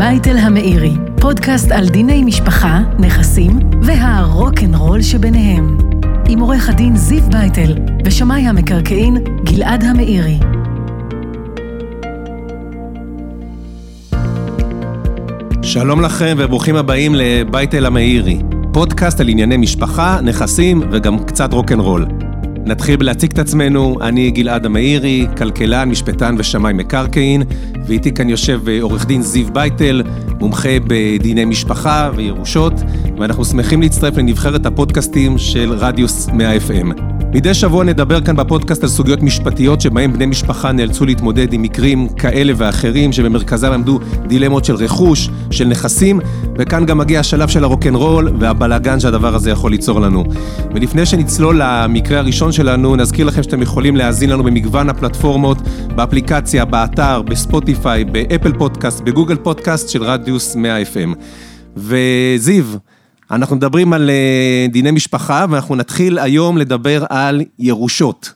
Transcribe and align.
בייטל 0.00 0.36
המאירי, 0.36 0.92
פודקאסט 1.20 1.72
על 1.72 1.88
דיני 1.88 2.24
משפחה, 2.24 2.80
נכסים 2.98 3.58
והרוקנרול 3.82 5.02
שביניהם. 5.02 5.78
עם 6.28 6.40
עורך 6.40 6.68
הדין 6.68 6.96
זיו 6.96 7.22
בייטל 7.30 7.74
ושמאי 8.04 8.48
המקרקעין 8.48 9.16
גלעד 9.44 9.84
המאירי. 9.84 10.38
שלום 15.62 16.00
לכם 16.00 16.36
וברוכים 16.38 16.76
הבאים 16.76 17.14
לבייטל 17.14 17.86
המאירי, 17.86 18.42
פודקאסט 18.72 19.20
על 19.20 19.28
ענייני 19.28 19.56
משפחה, 19.56 20.18
נכסים 20.22 20.82
וגם 20.92 21.24
קצת 21.24 21.52
רוקנרול. 21.52 22.29
נתחיל 22.66 22.96
בלהציג 22.96 23.32
את 23.32 23.38
עצמנו, 23.38 23.96
אני 24.00 24.30
גלעד 24.30 24.66
המאירי, 24.66 25.26
כלכלן, 25.36 25.88
משפטן 25.88 26.34
ושמאי 26.38 26.72
מקרקעין, 26.72 27.42
ואיתי 27.86 28.12
כאן 28.12 28.28
יושב 28.28 28.68
אה, 28.68 28.78
עורך 28.82 29.06
דין 29.06 29.22
זיו 29.22 29.46
בייטל, 29.52 30.02
מומחה 30.40 30.68
בדיני 30.86 31.44
משפחה 31.44 32.10
וירושות, 32.16 32.72
ואנחנו 33.18 33.44
שמחים 33.44 33.82
להצטרף 33.82 34.16
לנבחרת 34.16 34.66
הפודקאסטים 34.66 35.38
של 35.38 35.72
רדיוס 35.72 36.28
100 36.28 36.56
FM. 36.56 37.19
מדי 37.32 37.54
שבוע 37.54 37.84
נדבר 37.84 38.20
כאן 38.20 38.36
בפודקאסט 38.36 38.82
על 38.82 38.88
סוגיות 38.88 39.22
משפטיות 39.22 39.80
שבהם 39.80 40.12
בני 40.12 40.26
משפחה 40.26 40.72
נאלצו 40.72 41.06
להתמודד 41.06 41.52
עם 41.52 41.62
מקרים 41.62 42.08
כאלה 42.08 42.52
ואחרים 42.56 43.12
שבמרכזם 43.12 43.72
עמדו 43.72 43.98
דילמות 44.26 44.64
של 44.64 44.74
רכוש, 44.74 45.30
של 45.50 45.64
נכסים, 45.64 46.20
וכאן 46.58 46.86
גם 46.86 46.98
מגיע 46.98 47.20
השלב 47.20 47.48
של 47.48 47.64
הרוקנרול 47.64 48.32
והבלאגן 48.40 49.00
שהדבר 49.00 49.34
הזה 49.34 49.50
יכול 49.50 49.70
ליצור 49.70 50.00
לנו. 50.00 50.24
ולפני 50.74 51.06
שנצלול 51.06 51.56
למקרה 51.62 52.18
הראשון 52.18 52.52
שלנו, 52.52 52.96
נזכיר 52.96 53.26
לכם 53.26 53.42
שאתם 53.42 53.62
יכולים 53.62 53.96
להאזין 53.96 54.30
לנו 54.30 54.44
במגוון 54.44 54.88
הפלטפורמות, 54.88 55.58
באפליקציה, 55.94 56.64
באתר, 56.64 57.22
בספוטיפיי, 57.22 58.04
באפל 58.04 58.52
פודקאסט, 58.52 59.00
בגוגל 59.00 59.36
פודקאסט 59.36 59.88
של 59.88 60.02
רדיוס 60.02 60.56
100 60.56 60.82
FM. 60.82 61.14
וזיו, 61.76 62.64
אנחנו 63.30 63.56
מדברים 63.56 63.92
על 63.92 64.10
אה, 64.10 64.66
דיני 64.72 64.90
משפחה, 64.90 65.46
ואנחנו 65.50 65.74
נתחיל 65.74 66.18
היום 66.18 66.58
לדבר 66.58 67.04
על 67.08 67.42
ירושות. 67.58 68.32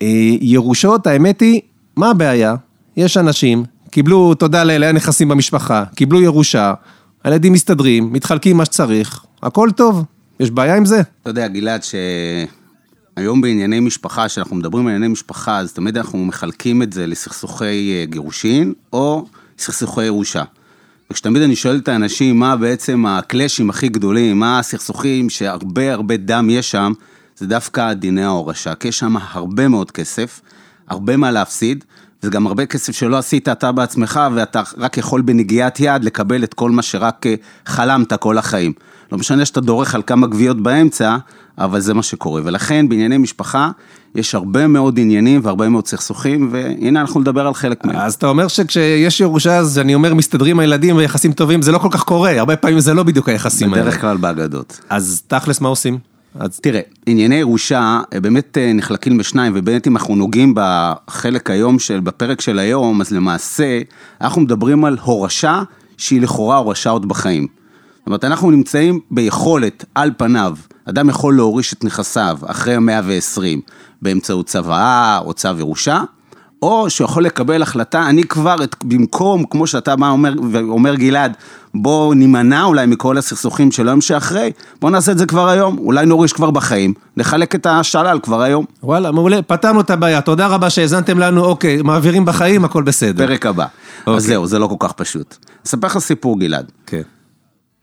וירושות, 0.00 1.06
האמת 1.06 1.40
היא, 1.40 1.60
מה 1.96 2.10
הבעיה? 2.10 2.54
יש 2.96 3.16
אנשים, 3.16 3.64
קיבלו, 3.90 4.34
תודה 4.34 4.64
לאלה, 4.64 4.86
היה 4.86 4.92
נכסים 4.92 5.28
במשפחה, 5.28 5.84
קיבלו 5.94 6.20
ירושה, 6.22 6.74
הילדים 7.24 7.52
מסתדרים, 7.52 8.12
מתחלקים 8.12 8.56
מה 8.56 8.64
שצריך, 8.64 9.24
הכל 9.42 9.68
טוב, 9.76 10.04
יש 10.40 10.50
בעיה 10.50 10.76
עם 10.76 10.84
זה? 10.84 11.00
אתה 11.22 11.30
יודע, 11.30 11.48
גלעד, 11.48 11.80
שהיום 13.16 13.40
בענייני 13.40 13.80
משפחה, 13.80 14.26
כשאנחנו 14.26 14.56
מדברים 14.56 14.86
על 14.86 14.92
ענייני 14.94 15.12
משפחה, 15.12 15.58
אז 15.58 15.72
תמיד 15.72 15.96
אנחנו 15.96 16.18
מחלקים 16.24 16.82
את 16.82 16.92
זה 16.92 17.06
לסכסוכי 17.06 17.64
אה, 17.64 18.04
גירושין, 18.04 18.72
או 18.92 19.26
סכסוכי 19.58 20.04
ירושה. 20.04 20.42
וכשתמיד 21.10 21.42
אני 21.42 21.56
שואל 21.56 21.76
את 21.76 21.88
האנשים 21.88 22.38
מה 22.38 22.56
בעצם 22.56 23.06
הקלאשים 23.06 23.70
הכי 23.70 23.88
גדולים, 23.88 24.38
מה 24.38 24.58
הסכסוכים 24.58 25.30
שהרבה 25.30 25.92
הרבה 25.92 26.16
דם 26.16 26.50
יש 26.50 26.70
שם, 26.70 26.92
זה 27.36 27.46
דווקא 27.46 27.92
דיני 27.92 28.24
ההורשה, 28.24 28.74
כי 28.74 28.88
יש 28.88 28.98
שם 28.98 29.16
הרבה 29.30 29.68
מאוד 29.68 29.90
כסף, 29.90 30.40
הרבה 30.88 31.16
מה 31.16 31.30
להפסיד, 31.30 31.84
זה 32.22 32.30
גם 32.30 32.46
הרבה 32.46 32.66
כסף 32.66 32.92
שלא 32.92 33.18
עשית 33.18 33.48
אתה 33.48 33.72
בעצמך, 33.72 34.20
ואתה 34.34 34.62
רק 34.78 34.98
יכול 34.98 35.20
בנגיעת 35.20 35.80
יד 35.80 36.04
לקבל 36.04 36.44
את 36.44 36.54
כל 36.54 36.70
מה 36.70 36.82
שרק 36.82 37.26
אה, 37.26 37.34
חלמת 37.66 38.12
כל 38.12 38.38
החיים. 38.38 38.72
לא 39.12 39.18
משנה 39.18 39.44
שאתה 39.44 39.60
דורך 39.60 39.94
על 39.94 40.02
כמה 40.06 40.26
גביעות 40.26 40.62
באמצע, 40.62 41.16
אבל 41.58 41.80
זה 41.80 41.94
מה 41.94 42.02
שקורה. 42.02 42.40
ולכן 42.44 42.88
בענייני 42.88 43.18
משפחה, 43.18 43.70
יש 44.14 44.34
הרבה 44.34 44.66
מאוד 44.66 44.98
עניינים 44.98 45.40
והרבה 45.44 45.68
מאוד 45.68 45.86
סכסוכים, 45.86 46.48
והנה 46.52 47.00
אנחנו 47.00 47.20
נדבר 47.20 47.46
על 47.46 47.54
חלק 47.54 47.84
מהם. 47.84 47.96
אז 47.96 48.14
אתה 48.14 48.26
אומר 48.26 48.48
שכשיש 48.48 49.20
ירושה, 49.20 49.56
אז 49.56 49.78
אני 49.78 49.94
אומר, 49.94 50.14
מסתדרים 50.14 50.58
הילדים 50.58 50.96
ויחסים 50.96 51.32
טובים, 51.32 51.62
זה 51.62 51.72
לא 51.72 51.78
כל 51.78 51.88
כך 51.90 52.02
קורה, 52.02 52.38
הרבה 52.38 52.56
פעמים 52.56 52.80
זה 52.80 52.94
לא 52.94 53.02
בדיוק 53.02 53.28
היחסים 53.28 53.74
האלה. 53.74 53.82
בדרך 53.82 54.00
כלל 54.00 54.16
באגדות. 54.16 54.80
אז 54.90 55.22
תכלס, 55.26 55.60
מה 55.60 55.68
עושים? 55.68 55.98
אז 56.38 56.60
תראה, 56.60 56.80
ענייני 57.06 57.34
ירושה 57.34 58.00
אה, 58.14 58.20
באמת 58.20 58.58
אה, 58.58 58.72
נחלקים 58.72 59.18
בשניים, 59.18 59.52
ובאמת 59.56 59.86
אם 59.86 59.96
אנחנו 59.96 60.16
נוגעים 60.16 60.54
בחלק 60.56 61.50
היום 61.50 61.78
של, 61.78 62.00
בפרק 62.00 62.40
של 62.40 62.58
היום, 62.58 63.00
אז 63.00 63.10
למעשה, 63.12 63.80
אנחנו 64.20 64.40
מדברים 64.40 64.84
על 64.84 64.98
הורשה 65.02 65.62
שהיא 65.96 66.20
לכאורה 66.20 66.56
הורשה 66.56 66.90
עוד 66.90 67.08
בחיים. 67.08 67.59
זאת 68.10 68.12
אומרת, 68.12 68.24
אנחנו 68.24 68.50
נמצאים 68.50 69.00
ביכולת, 69.10 69.84
על 69.94 70.10
פניו, 70.16 70.56
אדם 70.84 71.08
יכול 71.08 71.36
להוריש 71.36 71.72
את 71.72 71.84
נכסיו 71.84 72.38
אחרי 72.46 72.78
120 72.78 73.60
באמצעות 74.02 74.46
צוואה 74.46 75.18
או 75.18 75.32
צו 75.32 75.48
ירושה, 75.58 76.02
או 76.62 76.90
שהוא 76.90 77.04
יכול 77.04 77.24
לקבל 77.24 77.62
החלטה, 77.62 78.08
אני 78.08 78.24
כבר, 78.24 78.64
את, 78.64 78.76
במקום, 78.84 79.44
כמו 79.44 79.66
שאתה 79.66 79.96
בא 79.96 80.08
אומר, 80.08 80.34
ואומר 80.52 80.94
גלעד, 80.94 81.32
בוא 81.74 82.14
נימנע 82.14 82.64
אולי 82.64 82.86
מכל 82.86 83.18
הסכסוכים 83.18 83.72
של 83.72 83.88
היום 83.88 84.00
שאחרי, 84.00 84.52
בוא 84.80 84.90
נעשה 84.90 85.12
את 85.12 85.18
זה 85.18 85.26
כבר 85.26 85.48
היום, 85.48 85.78
אולי 85.78 86.06
נוריש 86.06 86.32
כבר 86.32 86.50
בחיים, 86.50 86.94
נחלק 87.16 87.54
את 87.54 87.66
השלל 87.66 88.18
כבר 88.22 88.42
היום. 88.42 88.64
וואלה, 88.82 89.10
מעולה, 89.10 89.42
פתרנו 89.42 89.80
את 89.80 89.90
הבעיה, 89.90 90.20
תודה 90.20 90.46
רבה 90.46 90.70
שהאזנתם 90.70 91.18
לנו, 91.18 91.44
אוקיי, 91.44 91.82
מעבירים 91.82 92.24
בחיים, 92.24 92.64
הכל 92.64 92.82
בסדר. 92.82 93.26
פרק 93.26 93.46
הבא. 93.46 93.66
אוקיי. 94.00 94.14
אז 94.14 94.24
זהו, 94.24 94.46
זה 94.46 94.58
לא 94.58 94.66
כל 94.66 94.76
כך 94.78 94.92
פשוט. 94.92 95.36
אספר 95.66 95.86
לך 95.86 95.98
סיפור, 95.98 96.40
גלעד. 96.40 96.72
כן. 96.86 97.02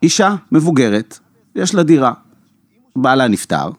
אישה 0.04 0.36
מבוגרת, 0.52 1.20
יש 1.56 1.76
לה 1.76 1.84
דירה, 1.84 2.14
בעלה 2.96 3.28
נפטר, 3.28 3.70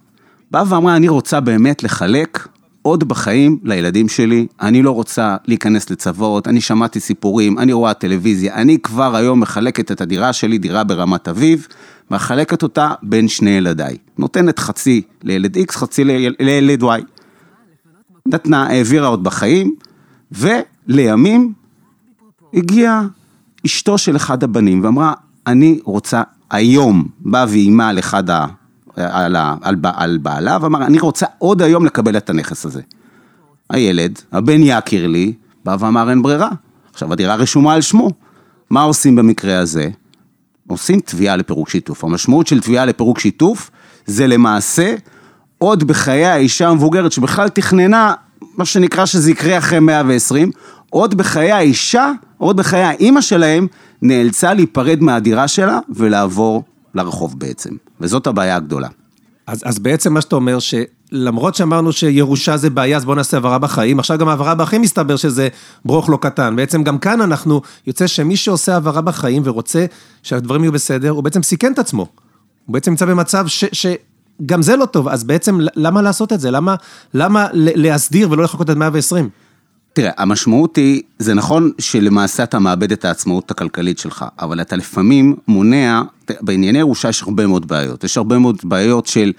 באה 0.51 0.63
ואמרה, 0.69 0.97
אני 0.97 1.09
רוצה 1.09 1.41
באמת 1.41 1.83
לחלק 1.83 2.49
עוד 2.83 3.09
בחיים 3.09 3.59
לילדים 3.63 4.09
שלי, 4.09 4.47
אני 4.61 4.83
לא 4.83 4.91
רוצה 4.91 5.37
להיכנס 5.47 5.91
לצוואות, 5.91 6.49
אני 6.49 6.61
שמעתי 6.61 7.01
סיפורים, 7.01 7.59
אני 7.59 7.73
רואה 7.73 7.95
טלוויזיה, 7.95 8.55
אני 8.55 8.79
כבר 8.79 9.17
היום 9.17 9.41
מחלקת 9.41 9.93
את 9.93 10.01
הדירה 10.01 10.33
שלי, 10.33 10.59
דירה 10.59 10.85
ברמת 10.85 11.29
אביב, 11.29 11.67
מחלקת 12.11 12.63
אותה 12.63 12.91
בין 13.03 13.29
שני 13.29 13.51
ילדיי. 13.51 13.97
נותנת 14.19 14.59
חצי 14.59 15.03
לילד 15.23 15.57
X, 15.57 15.73
חצי 15.73 16.05
לילד 16.39 16.83
Y. 16.83 16.87
נתנה, 18.27 18.67
העבירה 18.67 19.07
עוד 19.09 19.25
בחיים, 19.25 19.75
ולימים 20.33 21.53
הגיעה 22.55 23.07
אשתו 23.67 23.99
של 23.99 24.17
אחד 24.17 24.45
הבנים 24.45 24.85
ואמרה, 24.85 25.13
אני 25.49 25.79
רוצה 25.85 26.23
היום, 26.51 27.09
באה 27.21 27.45
ואיימה 27.49 27.89
על 27.89 27.99
אחד 27.99 28.31
ה... 28.31 28.47
על, 28.97 29.37
על, 29.63 29.77
על 29.83 30.19
בעלה, 30.23 30.59
ואמר, 30.61 30.87
אני 30.87 30.99
רוצה 30.99 31.27
עוד 31.39 31.63
היום 31.63 31.87
לקבל 31.87 32.17
את 32.17 32.31
הנכס 32.31 32.67
הזה. 32.67 32.83
הילד, 33.71 34.19
הבן 34.33 34.61
יכיר 34.63 35.07
לי, 35.07 35.33
בא 35.65 35.77
ואמר, 35.81 36.11
אין 36.11 36.23
ברירה. 36.23 36.51
עכשיו, 36.93 37.13
הדירה 37.13 37.35
רשומה 37.35 37.75
על 37.75 37.81
שמו. 37.81 38.11
מה 38.71 38.83
עושים 38.83 39.17
במקרה 39.17 39.59
הזה? 39.59 39.89
עושים 40.69 41.01
תביעה 41.01 41.37
לפירוק 41.37 41.69
שיתוף. 41.69 42.05
המשמעות 42.05 42.47
של 42.47 42.61
תביעה 42.61 42.85
לפירוק 42.85 43.19
שיתוף, 43.19 43.71
זה 44.07 44.27
למעשה 44.27 44.95
עוד 45.59 45.85
בחיי 45.85 46.27
האישה 46.27 46.69
המבוגרת, 46.69 47.13
שבכלל 47.13 47.49
תכננה, 47.49 48.15
מה 48.57 48.65
שנקרא 48.65 49.07
שזה 49.07 49.31
יקרה 49.31 49.59
אחרי 49.59 49.79
120, 49.81 50.51
עוד 50.91 51.15
בחיי 51.15 51.53
האישה, 51.53 52.13
עוד 52.39 52.57
בחיי 52.57 52.83
האימא 52.83 53.21
שלהם, 53.21 53.67
נאלצה 54.03 54.55
להיפרד 54.55 55.01
מהדירה 55.01 55.49
שלה 55.49 55.79
ולעבור 55.95 56.63
לרחוב 56.95 57.39
בעצם, 57.39 57.71
וזאת 58.01 58.27
הבעיה 58.27 58.57
הגדולה. 58.57 58.89
אז, 59.47 59.63
אז 59.65 59.79
בעצם 59.79 60.15
מה 60.15 60.21
שאתה 60.21 60.37
אומר, 60.37 60.59
שלמרות 60.59 61.55
שאמרנו 61.55 61.93
שירושה 61.93 62.57
זה 62.57 62.71
בעיה, 62.71 62.97
אז 62.97 63.05
בואו 63.05 63.17
נעשה 63.17 63.37
העברה 63.37 63.59
בחיים, 63.59 63.99
עכשיו 63.99 64.19
גם 64.19 64.29
העברה 64.29 64.55
בחיים 64.55 64.83
מסתבר 64.83 65.17
שזה 65.17 65.49
ברוך 65.85 66.11
לא 66.11 66.19
קטן. 66.21 66.57
בעצם 66.57 66.83
גם 66.83 66.99
כאן 66.99 67.21
אנחנו, 67.21 67.63
יוצא 67.87 68.07
שמי 68.07 68.37
שעושה 68.37 68.75
העברה 68.75 69.01
בחיים 69.01 69.43
ורוצה 69.45 69.87
שהדברים 70.23 70.63
יהיו 70.63 70.73
בסדר, 70.73 71.11
הוא 71.11 71.25
בעצם 71.25 71.43
סיכן 71.43 71.73
את 71.73 71.79
עצמו. 71.79 72.07
הוא 72.67 72.73
בעצם 72.73 72.91
נמצא 72.91 73.07
במצב 73.07 73.47
ש... 73.47 73.65
ש... 73.73 73.87
גם 74.47 74.63
זה 74.63 74.77
לא 74.77 74.87
טוב, 74.87 75.09
אז 75.09 75.25
בעצם 75.25 75.59
למה 75.77 76.03
לעשות 76.03 76.33
את 76.33 76.41
זה? 76.41 76.51
למה, 76.51 76.75
למה 77.15 77.47
להסדיר 77.53 78.31
ולא 78.31 78.45
לחכות 78.45 78.71
עד 78.71 78.77
120? 78.77 79.29
תראה, 79.99 80.11
המשמעות 80.17 80.77
היא, 80.77 81.03
זה 81.19 81.35
נכון 81.35 81.71
שלמעשה 81.79 82.43
אתה 82.43 82.59
מאבד 82.59 82.93
את 82.93 83.05
העצמאות 83.05 83.51
הכלכלית 83.51 83.99
שלך, 83.99 84.25
אבל 84.39 84.61
אתה 84.61 84.77
לפעמים 84.77 85.37
מונע, 85.49 86.03
בענייני 86.41 86.79
ירושה 86.79 87.09
יש 87.09 87.23
הרבה 87.23 87.47
מאוד 87.47 87.69
בעיות. 87.69 88.05
יש 88.05 88.17
הרבה 88.17 88.39
מאוד 88.39 88.57
בעיות 88.65 89.07
של 89.07 89.33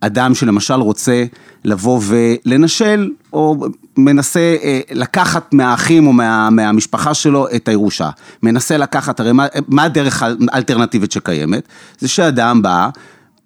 אדם 0.00 0.34
שלמשל 0.34 0.74
רוצה 0.74 1.24
לבוא 1.64 2.00
ולנשל, 2.06 3.10
או 3.32 3.66
מנסה 3.96 4.56
אה, 4.62 4.80
לקחת 4.90 5.54
מהאחים 5.54 6.06
או 6.06 6.12
מה, 6.12 6.50
מהמשפחה 6.50 7.14
שלו 7.14 7.46
את 7.56 7.68
הירושה. 7.68 8.10
מנסה 8.42 8.76
לקחת, 8.76 9.20
הרי 9.20 9.32
מה, 9.32 9.46
מה 9.68 9.82
הדרך 9.82 10.22
האלטרנטיבית 10.52 11.12
שקיימת? 11.12 11.68
זה 11.98 12.08
שאדם 12.08 12.62
בא, 12.62 12.88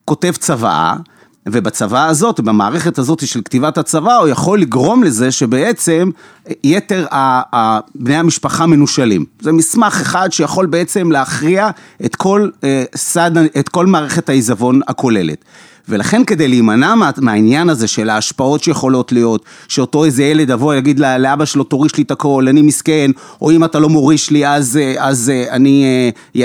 כותב 0.04 0.32
צוואה, 0.38 0.96
ובצבא 1.46 2.06
הזאת, 2.06 2.40
במערכת 2.40 2.98
הזאת 2.98 3.26
של 3.26 3.40
כתיבת 3.44 3.78
הצבא, 3.78 4.16
הוא 4.16 4.28
יכול 4.28 4.60
לגרום 4.60 5.04
לזה 5.04 5.30
שבעצם 5.30 6.10
יתר 6.64 7.06
בני 7.94 8.16
המשפחה 8.16 8.66
מנושלים. 8.66 9.24
זה 9.40 9.52
מסמך 9.52 10.00
אחד 10.00 10.32
שיכול 10.32 10.66
בעצם 10.66 11.12
להכריע 11.12 11.70
את 12.04 12.16
כל 12.16 12.48
אה, 12.64 12.84
סד, 12.96 13.30
את 13.58 13.68
כל 13.68 13.86
מערכת 13.86 14.28
העיזבון 14.28 14.80
הכוללת. 14.88 15.44
ולכן 15.88 16.24
כדי 16.24 16.48
להימנע 16.48 16.94
מה, 16.94 17.10
מהעניין 17.18 17.68
הזה 17.70 17.88
של 17.88 18.10
ההשפעות 18.10 18.62
שיכולות 18.62 19.12
להיות, 19.12 19.44
שאותו 19.68 20.04
איזה 20.04 20.22
ילד 20.22 20.50
יבוא 20.50 20.74
יגיד 20.74 21.00
לאבא 21.00 21.44
שלו 21.44 21.64
תוריש 21.64 21.96
לי 21.96 22.02
את 22.02 22.10
הכל, 22.10 22.46
אני 22.48 22.62
מסכן, 22.62 23.10
או 23.40 23.50
אם 23.50 23.64
אתה 23.64 23.78
לא 23.78 23.88
מוריש 23.88 24.30
לי 24.30 24.46
אז, 24.46 24.76
אה, 24.76 24.94
אז 24.98 25.30
אה, 25.30 25.54
אני 25.54 25.84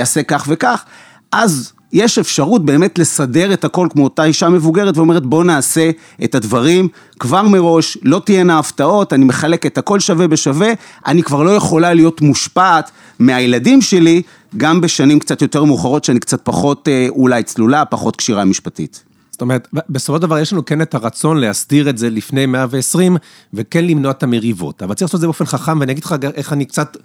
אעשה 0.00 0.22
כך 0.22 0.44
וכך, 0.48 0.84
אז 1.32 1.72
יש 1.92 2.18
אפשרות 2.18 2.64
באמת 2.64 2.98
לסדר 2.98 3.52
את 3.52 3.64
הכל 3.64 3.88
כמו 3.90 4.04
אותה 4.04 4.24
אישה 4.24 4.48
מבוגרת 4.48 4.96
ואומרת 4.96 5.26
בוא 5.26 5.44
נעשה 5.44 5.90
את 6.24 6.34
הדברים 6.34 6.88
כבר 7.20 7.42
מראש, 7.42 7.98
לא 8.02 8.22
תהיינה 8.24 8.58
הפתעות, 8.58 9.12
אני 9.12 9.24
מחלק 9.24 9.66
את 9.66 9.78
הכל 9.78 10.00
שווה 10.00 10.28
בשווה, 10.28 10.72
אני 11.06 11.22
כבר 11.22 11.42
לא 11.42 11.50
יכולה 11.50 11.94
להיות 11.94 12.20
מושפעת 12.20 12.90
מהילדים 13.18 13.82
שלי, 13.82 14.22
גם 14.56 14.80
בשנים 14.80 15.18
קצת 15.18 15.42
יותר 15.42 15.64
מאוחרות 15.64 16.04
שאני 16.04 16.20
קצת 16.20 16.40
פחות 16.44 16.88
אה, 16.88 17.06
אולי 17.08 17.42
צלולה, 17.42 17.84
פחות 17.84 18.16
כשירה 18.16 18.44
משפטית. 18.44 19.02
זאת 19.30 19.40
אומרת, 19.40 19.68
בסופו 19.88 20.16
של 20.16 20.22
דבר 20.22 20.38
יש 20.38 20.52
לנו 20.52 20.64
כן 20.64 20.82
את 20.82 20.94
הרצון 20.94 21.36
להסדיר 21.36 21.90
את 21.90 21.98
זה 21.98 22.10
לפני 22.10 22.46
120 22.46 23.16
וכן 23.54 23.84
למנוע 23.84 24.10
את 24.10 24.22
המריבות, 24.22 24.82
אבל 24.82 24.94
צריך 24.94 25.08
לעשות 25.08 25.14
את 25.14 25.20
זה 25.20 25.26
באופן 25.26 25.44
חכם 25.44 25.80
ואני 25.80 25.92
אגיד 25.92 26.04
לך 26.04 26.14
איך 26.34 26.52
אני 26.52 26.64
קצת 26.64 26.96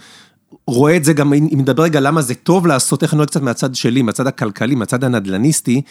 רואה 0.68 0.98
את 0.98 1.04
זה 1.04 1.14
גם, 1.14 1.34
אם 1.34 1.48
נדבר 1.52 1.84
רגע 1.84 2.00
למה 2.00 2.22
זה 2.22 2.36
טוב 2.36 2.68
לעשות, 2.68 3.04
איך 3.04 3.14
אני 3.14 3.18
רואה 3.18 3.28
קצת 3.28 3.42
מהצד 3.42 3.76
שלי, 3.76 4.02
מהצד 4.02 4.28
הכלכלי, 4.28 4.76
מהצד 4.76 5.04
הנדל"ניסטי, 5.04 5.82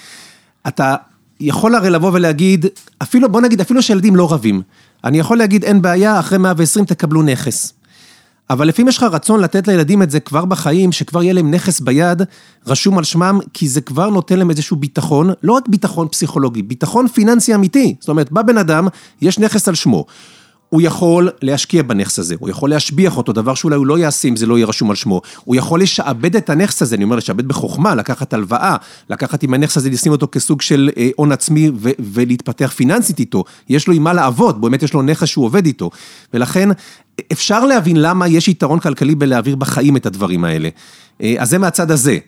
אתה 0.69 0.97
יכול 1.41 1.75
הרי 1.75 1.91
לבוא 1.91 2.11
ולהגיד, 2.13 2.67
אפילו, 3.03 3.29
בוא 3.29 3.41
נגיד, 3.41 3.61
אפילו 3.61 3.83
שילדים 3.83 4.17
לא 4.17 4.33
רבים, 4.33 4.63
אני 5.05 5.19
יכול 5.19 5.39
להגיד, 5.39 5.65
אין 5.65 5.83
בעיה, 5.83 6.21
אחרי 6.21 6.39
120 6.39 6.85
תקבלו 6.85 7.23
נכס. 7.23 7.73
אבל 8.51 8.69
לפעמים 8.69 8.89
יש 8.89 8.97
לך 8.97 9.03
רצון 9.03 9.41
לתת 9.41 9.69
לילדים 9.69 10.03
את 10.03 10.11
זה 10.11 10.21
כבר 10.21 10.45
בחיים, 10.45 10.93
שכבר 10.93 11.23
יהיה 11.23 11.33
להם 11.33 11.51
נכס 11.51 11.81
ביד, 11.81 12.23
רשום 12.67 12.99
על 12.99 13.05
שמם, 13.05 13.39
כי 13.55 13.69
זה 13.69 13.81
כבר 13.81 14.11
נותן 14.11 14.39
להם 14.39 14.51
איזשהו 14.51 14.77
ביטחון, 14.77 15.31
לא 15.43 15.53
רק 15.53 15.69
ביטחון 15.69 16.09
פסיכולוגי, 16.09 16.63
ביטחון 16.63 17.09
פיננסי 17.09 17.55
אמיתי. 17.55 17.95
זאת 18.01 18.09
אומרת, 18.09 18.33
בא 18.33 18.43
בן 18.43 18.59
אדם, 18.59 18.89
יש 19.21 19.39
נכס 19.39 19.69
על 19.69 19.75
שמו. 19.75 20.05
הוא 20.71 20.83
יכול 20.83 21.29
להשקיע 21.43 21.83
בנכס 21.83 22.19
הזה, 22.19 22.35
הוא 22.39 22.49
יכול 22.49 22.71
להשביח 22.71 23.17
אותו, 23.17 23.33
דבר 23.33 23.55
שאולי 23.55 23.77
הוא 23.77 23.87
לא 23.87 23.99
יעשה 23.99 24.29
אם 24.29 24.37
זה 24.37 24.47
לא 24.47 24.59
יהיה 24.59 24.67
רשום 24.67 24.91
על 24.91 24.97
שמו. 24.97 25.21
הוא 25.45 25.57
יכול 25.57 25.83
לשעבד 25.83 26.37
את 26.37 26.51
הנכס 26.51 26.83
הזה, 26.83 26.97
אני 26.97 27.05
אומר 27.05 27.17
לשעבד 27.17 27.49
בחוכמה, 27.49 27.95
לקחת 27.95 28.33
הלוואה, 28.33 28.77
לקחת 29.11 29.43
עם 29.43 29.55
הנכס 29.55 29.77
הזה, 29.77 29.91
לשים 29.91 30.13
אותו 30.13 30.29
כסוג 30.33 30.61
של 30.61 30.91
אה, 30.97 31.11
הון 31.17 31.33
עצמי 31.33 31.71
ו- 31.77 31.91
ולהתפתח 31.99 32.73
פיננסית 32.77 33.19
איתו. 33.19 33.45
יש 33.69 33.89
לו 33.89 33.95
עם 33.95 34.03
מה 34.03 34.13
לעבוד, 34.13 34.61
באמת 34.61 34.83
יש 34.83 34.95
לו 34.95 35.03
נכס 35.03 35.29
שהוא 35.29 35.45
עובד 35.45 35.67
איתו. 35.67 35.91
ולכן 36.35 36.69
אפשר 37.33 37.65
להבין 37.65 37.97
למה 37.97 38.29
יש 38.29 38.49
יתרון 38.49 38.81
כלכלי 38.81 39.15
בלהעביר 39.15 39.57
בחיים 39.57 39.97
את 39.97 40.07
הדברים 40.07 40.45
האלה. 40.45 40.69
אה, 41.23 41.35
אז 41.39 41.51
זה 41.51 41.59
מהצד 41.59 41.91
הזה. 41.91 42.19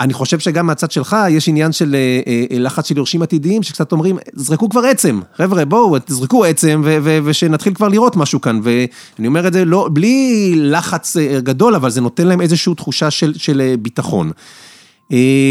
אני 0.00 0.12
חושב 0.12 0.38
שגם 0.38 0.66
מהצד 0.66 0.90
שלך 0.90 1.16
יש 1.30 1.48
עניין 1.48 1.72
של 1.72 1.94
אה, 1.94 2.20
אה, 2.50 2.58
לחץ 2.58 2.88
של 2.88 2.96
יורשים 2.96 3.22
עתידיים, 3.22 3.62
שקצת 3.62 3.92
אומרים, 3.92 4.18
זרקו 4.32 4.68
כבר 4.68 4.84
עצם, 4.84 5.20
חבר'ה 5.36 5.64
בואו 5.64 5.98
תזרקו 5.98 6.44
עצם 6.44 6.82
ושנתחיל 7.24 7.74
כבר 7.74 7.88
לראות 7.88 8.16
משהו 8.16 8.40
כאן, 8.40 8.60
ואני 8.62 9.26
אומר 9.28 9.48
את 9.48 9.52
זה 9.52 9.64
לא, 9.64 9.88
בלי 9.92 10.52
לחץ 10.56 11.16
אה, 11.16 11.40
גדול, 11.40 11.74
אבל 11.74 11.90
זה 11.90 12.00
נותן 12.00 12.26
להם 12.26 12.40
איזושהי 12.40 12.74
תחושה 12.74 13.10
של, 13.10 13.34
של 13.36 13.74
ביטחון. 13.82 14.30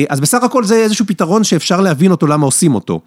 אז 0.09 0.19
בסך 0.19 0.43
הכל 0.43 0.63
זה 0.63 0.75
איזשהו 0.75 1.05
פתרון 1.05 1.43
שאפשר 1.43 1.81
להבין 1.81 2.11
אותו, 2.11 2.27
למה 2.27 2.45
עושים 2.45 2.75
אותו. 2.75 3.01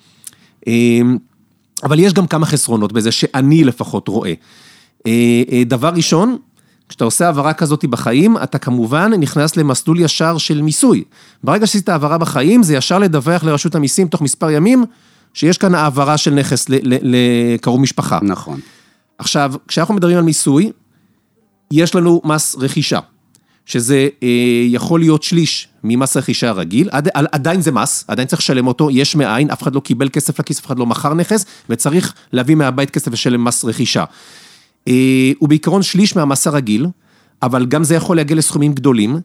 אבל 1.83 1.99
יש 1.99 2.13
גם 2.13 2.27
כמה 2.27 2.47
חסרונות 2.47 2.93
בזה 2.93 3.11
שאני 3.13 3.65
לפחות 3.65 4.09
רואה. 4.09 4.33
דבר 5.67 5.89
ראשון, 5.89 6.37
כשאתה 6.91 7.05
עושה 7.05 7.27
העברה 7.27 7.53
כזאת 7.53 7.85
בחיים, 7.85 8.37
אתה 8.37 8.59
כמובן 8.59 9.13
נכנס 9.19 9.57
למסלול 9.57 10.01
ישר 10.01 10.39
של 10.39 10.63
מיסוי. 10.63 11.05
ברגע 11.45 11.67
שעשית 11.67 11.89
העברה 11.89 12.19
בחיים, 12.19 12.63
זה 12.63 12.75
ישר 12.77 12.99
לדווח 12.99 13.45
לרשות 13.45 13.75
המיסים 13.75 14.09
תוך 14.09 14.23
מספר 14.23 14.51
ימים, 14.51 14.85
שיש 15.35 15.59
כאן 15.59 15.75
העברה 15.75 16.17
של 16.17 16.35
נכס 16.35 16.67
לקרוב 16.85 17.81
משפחה. 17.81 18.19
נכון. 18.23 18.61
עכשיו, 19.19 19.53
כשאנחנו 19.69 19.95
מדברים 19.95 20.17
על 20.17 20.23
מיסוי, 20.23 20.73
יש 21.71 21.95
לנו 21.95 22.21
מס 22.25 22.57
רכישה, 22.59 22.99
שזה 23.67 24.09
אה, 24.23 24.29
יכול 24.67 25.01
להיות 25.01 25.23
שליש 25.23 25.69
ממס 25.85 26.17
רכישה 26.17 26.53
רגיל, 26.53 26.89
עד, 26.93 27.09
עדיין 27.33 27.61
זה 27.61 27.73
מס, 27.73 28.05
עדיין 28.09 28.29
צריך 28.29 28.43
לשלם 28.43 28.67
אותו, 28.67 28.91
יש 28.91 29.17
מאין, 29.17 29.51
אף 29.51 29.63
אחד 29.63 29.75
לא 29.75 29.81
קיבל 29.81 30.09
כסף 30.09 30.39
לכיס, 30.41 30.59
אף 30.59 30.67
אחד 30.67 30.79
לא 30.79 30.87
מכר 30.87 31.15
נכס, 31.15 31.45
וצריך 31.71 32.15
להביא 32.33 32.55
מהבית 32.55 32.91
כסף 32.91 33.13
לשלם 33.13 33.45
מס 33.45 33.65
רכישה. 33.65 34.05
אה, 34.89 35.33
הוא 35.39 35.49
בעיקרון 35.49 35.83
שליש 35.83 36.17
מהמס 36.17 36.47
הרגיל, 36.47 36.87
אבל 37.43 37.67
גם 37.67 37.85
זה 37.85 37.95
יכול 37.95 38.17
להגיע 38.17 38.37
לסכומים 38.37 38.73
גדולים. 38.73 39.21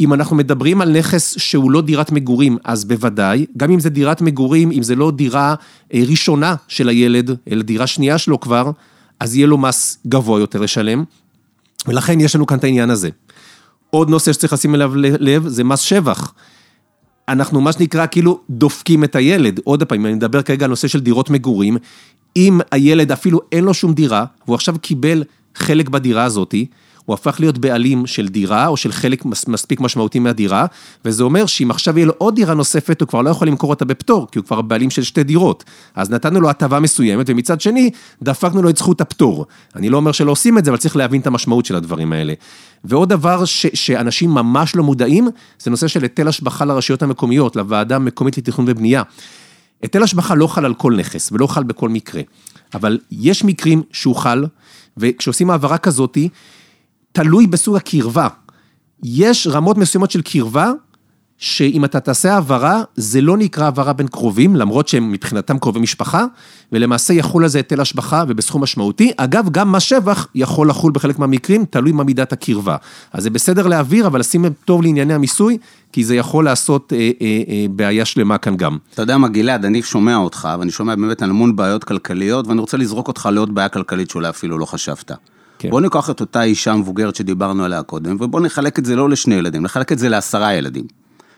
אם 0.00 0.14
אנחנו 0.14 0.36
מדברים 0.36 0.80
על 0.80 0.98
נכס 0.98 1.38
שהוא 1.38 1.70
לא 1.70 1.80
דירת 1.80 2.12
מגורים, 2.12 2.58
אז 2.64 2.84
בוודאי, 2.84 3.46
גם 3.56 3.70
אם 3.70 3.80
זה 3.80 3.90
דירת 3.90 4.20
מגורים, 4.20 4.70
אם 4.70 4.82
זה 4.82 4.94
לא 4.96 5.10
דירה 5.10 5.54
אה, 5.94 6.02
ראשונה 6.08 6.54
של 6.68 6.88
הילד, 6.88 7.30
אלא 7.50 7.62
דירה 7.62 7.86
שנייה 7.86 8.18
שלו 8.18 8.40
כבר, 8.40 8.70
אז 9.20 9.36
יהיה 9.36 9.46
לו 9.46 9.58
מס 9.58 9.98
גבוה 10.06 10.40
יותר 10.40 10.60
לשלם, 10.60 11.04
ולכן 11.86 12.20
יש 12.20 12.34
לנו 12.34 12.46
כאן 12.46 12.58
את 12.58 12.64
העניין 12.64 12.90
הזה. 12.90 13.08
עוד 13.90 14.10
נושא 14.10 14.32
שצריך 14.32 14.52
לשים 14.52 14.74
אליו 14.74 14.92
לב, 14.96 15.48
זה 15.48 15.64
מס 15.64 15.80
שבח. 15.80 16.32
אנחנו 17.28 17.60
מה 17.60 17.72
שנקרא 17.72 18.06
כאילו 18.06 18.40
דופקים 18.50 19.04
את 19.04 19.16
הילד, 19.16 19.60
עוד 19.64 19.84
פעם, 19.84 20.06
אני 20.06 20.14
מדבר 20.14 20.42
כרגע 20.42 20.64
על 20.64 20.70
נושא 20.70 20.88
של 20.88 21.00
דירות 21.00 21.30
מגורים, 21.30 21.76
אם 22.36 22.60
הילד 22.70 23.12
אפילו 23.12 23.40
אין 23.52 23.64
לו 23.64 23.74
שום 23.74 23.92
דירה, 23.92 24.24
והוא 24.44 24.54
עכשיו 24.54 24.74
קיבל 24.80 25.24
חלק 25.54 25.88
בדירה 25.88 26.24
הזאתי, 26.24 26.66
הוא 27.08 27.14
הפך 27.14 27.36
להיות 27.40 27.58
בעלים 27.58 28.06
של 28.06 28.28
דירה, 28.28 28.66
או 28.66 28.76
של 28.76 28.92
חלק 28.92 29.24
מספיק 29.24 29.80
משמעותי 29.80 30.18
מהדירה, 30.18 30.66
וזה 31.04 31.22
אומר 31.22 31.46
שאם 31.46 31.70
עכשיו 31.70 31.98
יהיה 31.98 32.06
לו 32.06 32.12
עוד 32.18 32.34
דירה 32.34 32.54
נוספת, 32.54 33.00
הוא 33.00 33.08
כבר 33.08 33.22
לא 33.22 33.30
יכול 33.30 33.48
למכור 33.48 33.70
אותה 33.70 33.84
בפטור, 33.84 34.26
כי 34.32 34.38
הוא 34.38 34.46
כבר 34.46 34.62
בעלים 34.62 34.90
של 34.90 35.02
שתי 35.02 35.24
דירות. 35.24 35.64
אז 35.94 36.10
נתנו 36.10 36.40
לו 36.40 36.50
הטבה 36.50 36.80
מסוימת, 36.80 37.26
ומצד 37.28 37.60
שני, 37.60 37.90
דפקנו 38.22 38.62
לו 38.62 38.70
את 38.70 38.76
זכות 38.76 39.00
הפטור. 39.00 39.46
אני 39.76 39.88
לא 39.88 39.96
אומר 39.96 40.12
שלא 40.12 40.30
עושים 40.30 40.58
את 40.58 40.64
זה, 40.64 40.70
אבל 40.70 40.78
צריך 40.78 40.96
להבין 40.96 41.20
את 41.20 41.26
המשמעות 41.26 41.64
של 41.64 41.76
הדברים 41.76 42.12
האלה. 42.12 42.34
ועוד 42.84 43.08
דבר 43.08 43.44
ש- 43.44 43.66
שאנשים 43.74 44.30
ממש 44.30 44.76
לא 44.76 44.84
מודעים, 44.84 45.28
זה 45.58 45.70
נושא 45.70 45.88
של 45.88 46.02
היטל 46.02 46.28
השבחה 46.28 46.64
לרשויות 46.64 47.02
המקומיות, 47.02 47.56
לוועדה 47.56 47.96
המקומית 47.96 48.38
לתכנון 48.38 48.66
ובנייה. 48.70 49.02
היטל 49.82 50.02
השבחה 50.02 50.34
לא 50.34 50.46
חל 50.46 50.64
על 50.64 50.74
כל 50.74 50.96
נכס 50.96 51.32
ולא 51.32 51.46
חל 51.46 51.62
בכל 51.62 51.88
מקרה, 51.88 52.22
אבל 52.74 52.98
יש 53.10 53.44
מקרים 53.44 53.82
שהוא 53.92 54.16
חל, 54.16 54.44
וכשעושים 54.96 55.50
העברה 55.50 55.78
כזאתי, 55.78 56.28
תלוי 57.18 57.46
בסוג 57.46 57.76
הקרבה. 57.76 58.28
יש 59.02 59.46
רמות 59.46 59.78
מסוימות 59.78 60.10
של 60.10 60.22
קרבה, 60.22 60.72
שאם 61.38 61.84
אתה 61.84 62.00
תעשה 62.00 62.34
העברה, 62.34 62.82
זה 62.96 63.20
לא 63.20 63.36
נקרא 63.36 63.64
העברה 63.64 63.92
בין 63.92 64.06
קרובים, 64.06 64.56
למרות 64.56 64.88
שהם 64.88 65.12
מבחינתם 65.12 65.58
קרובי 65.58 65.80
משפחה, 65.80 66.24
ולמעשה 66.72 67.14
יחול 67.14 67.42
על 67.42 67.48
זה 67.48 67.58
היטל 67.58 67.80
השבחה 67.80 68.24
ובסכום 68.28 68.62
משמעותי. 68.62 69.12
אגב, 69.16 69.48
גם 69.50 69.72
מס 69.72 69.82
שבח 69.82 70.26
יכול 70.34 70.68
לחול 70.68 70.92
בחלק 70.92 71.18
מהמקרים, 71.18 71.64
תלוי 71.64 71.92
מה 71.92 72.04
מידת 72.04 72.32
הקרבה. 72.32 72.76
אז 73.12 73.22
זה 73.22 73.30
בסדר 73.30 73.66
להעביר, 73.66 74.06
אבל 74.06 74.20
לשים 74.20 74.44
טוב 74.64 74.82
לענייני 74.82 75.14
המיסוי, 75.14 75.58
כי 75.92 76.04
זה 76.04 76.16
יכול 76.16 76.44
לעשות 76.44 76.92
אה, 76.92 76.98
אה, 76.98 77.42
אה, 77.48 77.66
בעיה 77.70 78.04
שלמה 78.04 78.38
כאן 78.38 78.56
גם. 78.56 78.78
אתה 78.94 79.02
יודע 79.02 79.18
מה, 79.18 79.28
גלעד, 79.28 79.64
אני 79.64 79.82
שומע 79.82 80.16
אותך, 80.16 80.48
ואני 80.58 80.70
שומע 80.70 80.94
באמת 80.94 81.22
על 81.22 81.30
המון 81.30 81.56
בעיות 81.56 81.84
כלכליות, 81.84 82.46
ואני 82.46 82.60
רוצה 82.60 82.76
לזרוק 82.76 83.08
אותך 83.08 83.28
לעוד 83.32 83.54
בעיה 83.54 83.68
כלכלית 83.68 84.10
שאולי 84.10 84.28
אפילו 84.28 84.58
לא 84.58 84.64
חשבת. 84.64 85.12
כן. 85.58 85.70
בוא 85.70 85.80
ניקח 85.80 86.10
את 86.10 86.20
אותה 86.20 86.42
אישה 86.42 86.74
מבוגרת 86.74 87.14
שדיברנו 87.14 87.64
עליה 87.64 87.82
קודם, 87.82 88.16
ובוא 88.20 88.40
נחלק 88.40 88.78
את 88.78 88.84
זה 88.84 88.96
לא 88.96 89.10
לשני 89.10 89.34
ילדים, 89.34 89.62
נחלק 89.62 89.92
את 89.92 89.98
זה 89.98 90.08
לעשרה 90.08 90.54
ילדים. 90.54 90.84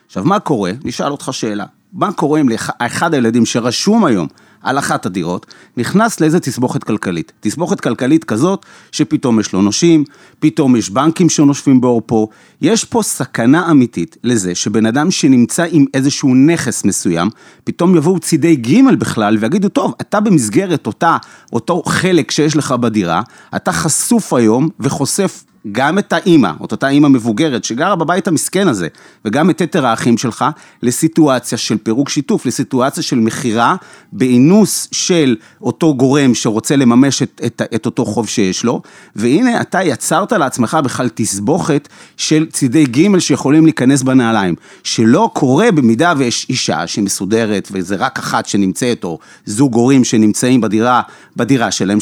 עכשיו, 0.07 0.23
מה 0.23 0.39
קורה? 0.39 0.71
נשאל 0.83 1.11
אותך 1.11 1.29
שאלה. 1.31 1.65
מה 1.93 2.11
קורה 2.11 2.41
אם 2.41 2.49
לאחד 2.49 3.13
הילדים 3.13 3.45
שרשום 3.45 4.05
היום 4.05 4.27
על 4.63 4.79
אחת 4.79 5.05
הדירות, 5.05 5.45
נכנס 5.77 6.19
לאיזה 6.19 6.39
תסבוכת 6.39 6.83
כלכלית. 6.83 7.31
תסבוכת 7.39 7.79
כלכלית 7.79 8.23
כזאת, 8.23 8.65
שפתאום 8.91 9.39
יש 9.39 9.53
לו 9.53 9.61
נושים, 9.61 10.03
פתאום 10.39 10.75
יש 10.75 10.89
בנקים 10.89 11.29
שנושפים 11.29 11.81
באור 11.81 12.01
פה. 12.05 12.27
יש 12.61 12.85
פה 12.85 13.01
סכנה 13.03 13.71
אמיתית 13.71 14.17
לזה 14.23 14.55
שבן 14.55 14.85
אדם 14.85 15.11
שנמצא 15.11 15.65
עם 15.71 15.85
איזשהו 15.93 16.35
נכס 16.35 16.85
מסוים, 16.85 17.29
פתאום 17.63 17.95
יבואו 17.95 18.19
צידי 18.19 18.55
ג' 18.55 18.95
בכלל 18.99 19.37
ויגידו, 19.39 19.69
טוב, 19.69 19.93
אתה 20.01 20.19
במסגרת 20.19 20.87
אותה, 20.87 21.17
אותו 21.53 21.83
חלק 21.85 22.31
שיש 22.31 22.55
לך 22.55 22.71
בדירה, 22.71 23.21
אתה 23.55 23.71
חשוף 23.71 24.33
היום 24.33 24.69
וחושף 24.79 25.43
גם 25.71 25.99
את 25.99 26.13
האימא, 26.13 26.51
את 26.65 26.71
אותה 26.71 26.89
אימא 26.89 27.07
מבוגרת 27.07 27.63
שגרה 27.63 27.95
בבית 27.95 28.27
המסכן 28.27 28.67
הזה, 28.67 28.87
וגם 29.25 29.49
את 29.49 29.61
יתר 29.61 29.85
האחים 29.85 30.17
שלך, 30.17 30.45
לסיטואציה 30.83 31.57
של 31.57 31.77
פירוק 31.77 32.09
שיתוף, 32.09 32.45
לסיטואציה 32.45 33.03
של 33.03 33.19
מכירה 33.19 33.75
באינוס 34.11 34.87
של 34.91 35.35
אותו 35.61 35.95
גורם 35.95 36.33
שרוצה 36.33 36.75
לממש 36.75 37.21
את, 37.21 37.41
את, 37.45 37.61
את 37.75 37.85
אותו 37.85 38.05
חוב 38.05 38.27
שיש 38.27 38.63
לו, 38.63 38.81
והנה 39.15 39.61
אתה 39.61 39.83
יצרת 39.83 40.31
לעצמך 40.31 40.77
בכלל 40.83 41.09
תסבוכת 41.15 41.87
של 42.17 42.45
צידי 42.51 42.85
ג' 42.85 43.19
שיכולים 43.19 43.63
להיכנס 43.65 44.03
בנעליים, 44.03 44.55
שלא 44.83 45.29
קורה 45.33 45.71
במידה 45.71 46.13
ויש 46.17 46.45
אישה 46.49 46.87
שמסודרת 46.87 47.67
וזה 47.71 47.95
רק 47.95 48.19
אחת 48.19 48.45
שנמצאת, 48.45 49.03
או 49.03 49.19
זוג 49.45 49.75
הורים 49.75 50.03
שנמצאים 50.03 50.61
בדירה, 50.61 51.01
בדירה 51.35 51.71
שלהם, 51.71 51.97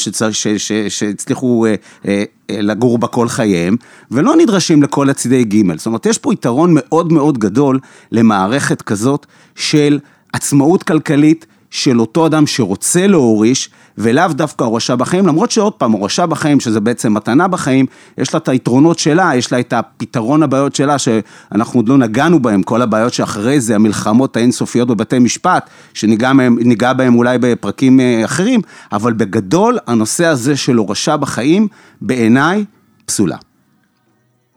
שהצליחו 0.90 1.66
אה, 1.66 1.76
אה, 2.08 2.24
לגור 2.50 2.98
בה 2.98 3.08
כל 3.08 3.28
חייהם, 3.50 3.76
ולא 4.12 4.36
נדרשים 4.36 4.84
לכל 4.84 5.10
הצידי 5.10 5.44
ג'. 5.44 5.78
זאת 5.78 5.86
אומרת, 5.86 6.06
יש 6.06 6.18
פה 6.18 6.34
יתרון 6.34 6.72
מאוד 6.74 7.14
מאוד 7.14 7.38
גדול 7.38 7.80
למערכת 8.12 8.82
כזאת 8.82 9.26
של 9.56 10.00
עצמאות 10.34 10.84
כלכלית 10.84 11.46
של 11.72 12.00
אותו 12.00 12.26
אדם 12.26 12.48
שרוצה 12.48 13.08
להוריש, 13.08 13.70
ולאו 13.98 14.28
דווקא 14.28 14.64
הורשה 14.64 14.96
בחיים, 14.96 15.28
למרות 15.28 15.52
שעוד 15.52 15.74
פעם, 15.74 15.92
הורשה 15.92 16.26
בחיים, 16.26 16.60
שזה 16.60 16.80
בעצם 16.80 17.14
מתנה 17.14 17.48
בחיים, 17.48 17.86
יש 18.18 18.34
לה 18.34 18.38
את 18.38 18.48
היתרונות 18.48 19.00
שלה, 19.00 19.32
יש 19.36 19.52
לה 19.52 19.60
את 19.60 19.74
הפתרון 19.74 20.44
הבעיות 20.44 20.76
שלה, 20.76 20.98
שאנחנו 20.98 21.80
עוד 21.80 21.90
לא 21.90 21.98
נגענו 21.98 22.40
בהם, 22.40 22.64
כל 22.64 22.82
הבעיות 22.82 23.14
שאחרי 23.14 23.62
זה, 23.62 23.76
המלחמות 23.76 24.38
האינסופיות 24.38 24.88
בבתי 24.88 25.20
משפט, 25.20 25.70
שניגע 25.94 26.94
בהם 26.94 27.16
אולי 27.16 27.38
בפרקים 27.42 28.00
אה, 28.00 28.26
אחרים, 28.26 28.62
אבל 28.92 29.14
בגדול, 29.14 29.78
הנושא 29.88 30.26
הזה 30.26 30.58
של 30.58 30.76
הורשה 30.76 31.18
בחיים, 31.18 31.68
בעיניי, 32.02 32.66
פסולה. 33.10 33.38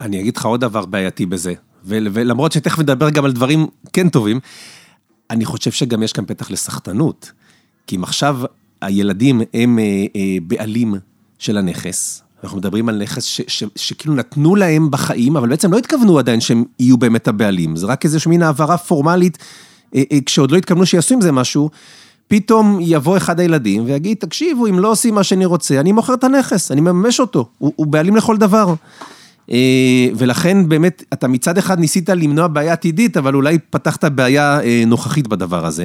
אני 0.00 0.21
אגיד 0.21 0.37
לך 0.37 0.47
עוד 0.47 0.61
דבר 0.61 0.87
בעייתי 0.87 1.26
בזה, 1.26 1.54
ולמרות 1.85 2.52
שתכף 2.52 2.78
נדבר 2.78 3.11
גם 3.11 3.25
על 3.25 3.32
דברים 3.32 3.66
כן 3.92 4.09
טובים, 4.09 4.40
אני 5.30 5.44
חושב 5.44 5.71
שגם 5.71 6.02
יש 6.02 6.12
כאן 6.12 6.25
פתח 6.26 6.50
לסחטנות. 6.50 7.32
כי 7.87 7.97
אם 7.97 8.02
עכשיו 8.02 8.40
הילדים 8.80 9.40
הם 9.54 9.78
אה, 9.78 9.85
אה, 10.16 10.37
בעלים 10.47 10.94
של 11.38 11.59
הנכס, 11.59 12.23
אנחנו 12.44 12.59
מדברים 12.59 12.88
על 12.88 13.02
נכס 13.02 13.25
שכאילו 13.76 14.14
נתנו 14.14 14.56
להם 14.56 14.90
בחיים, 14.90 15.37
אבל 15.37 15.49
בעצם 15.49 15.73
לא 15.73 15.78
התכוונו 15.78 16.18
עדיין 16.18 16.40
שהם 16.40 16.64
יהיו 16.78 16.97
באמת 16.97 17.28
הבעלים. 17.28 17.76
זה 17.76 17.87
רק 17.87 18.04
איזושהי 18.04 18.30
מין 18.30 18.42
העברה 18.42 18.78
פורמלית, 18.78 19.38
אה, 19.94 20.02
כשעוד 20.26 20.50
לא 20.50 20.56
התכוונו 20.56 20.87
שיעשו 20.87 21.14
עם 21.14 21.21
זה 21.21 21.32
משהו. 21.32 21.71
פתאום 22.32 22.78
יבוא 22.80 23.16
אחד 23.16 23.40
הילדים 23.40 23.84
ויגיד, 23.84 24.16
תקשיבו, 24.16 24.66
אם 24.66 24.78
לא 24.78 24.90
עושים 24.90 25.14
מה 25.14 25.24
שאני 25.24 25.44
רוצה, 25.44 25.80
אני 25.80 25.92
מוכר 25.92 26.14
את 26.14 26.24
הנכס, 26.24 26.70
אני 26.72 26.80
מממש 26.80 27.20
אותו, 27.20 27.48
הוא, 27.58 27.72
הוא 27.76 27.86
בעלים 27.86 28.16
לכל 28.16 28.36
דבר. 28.36 28.74
אה, 29.50 30.08
ולכן 30.14 30.68
באמת, 30.68 31.04
אתה 31.12 31.28
מצד 31.28 31.58
אחד 31.58 31.78
ניסית 31.78 32.08
למנוע 32.08 32.46
בעיה 32.46 32.72
עתידית, 32.72 33.16
אבל 33.16 33.34
אולי 33.34 33.58
פתחת 33.70 34.04
בעיה 34.04 34.60
אה, 34.60 34.82
נוכחית 34.86 35.28
בדבר 35.28 35.66
הזה. 35.66 35.84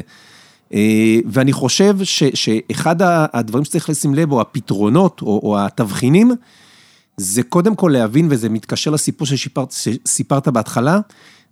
אה, 0.74 1.20
ואני 1.26 1.54
חושב 1.54 1.98
ש, 2.04 2.24
שאחד 2.34 2.96
הדברים 3.02 3.66
שצריך 3.66 3.90
לשים 3.90 4.16
לב, 4.16 4.32
או 4.32 4.42
הפתרונות, 4.42 5.22
או, 5.22 5.40
או 5.44 5.60
התבחינים, 5.60 6.32
זה 7.18 7.44
קודם 7.44 7.76
כל 7.76 7.90
להבין, 7.94 8.28
וזה 8.30 8.50
מתקשר 8.50 8.92
לסיפור 8.92 9.28
שסיפרת, 9.28 9.72
שסיפרת 9.72 10.48
בהתחלה, 10.48 11.00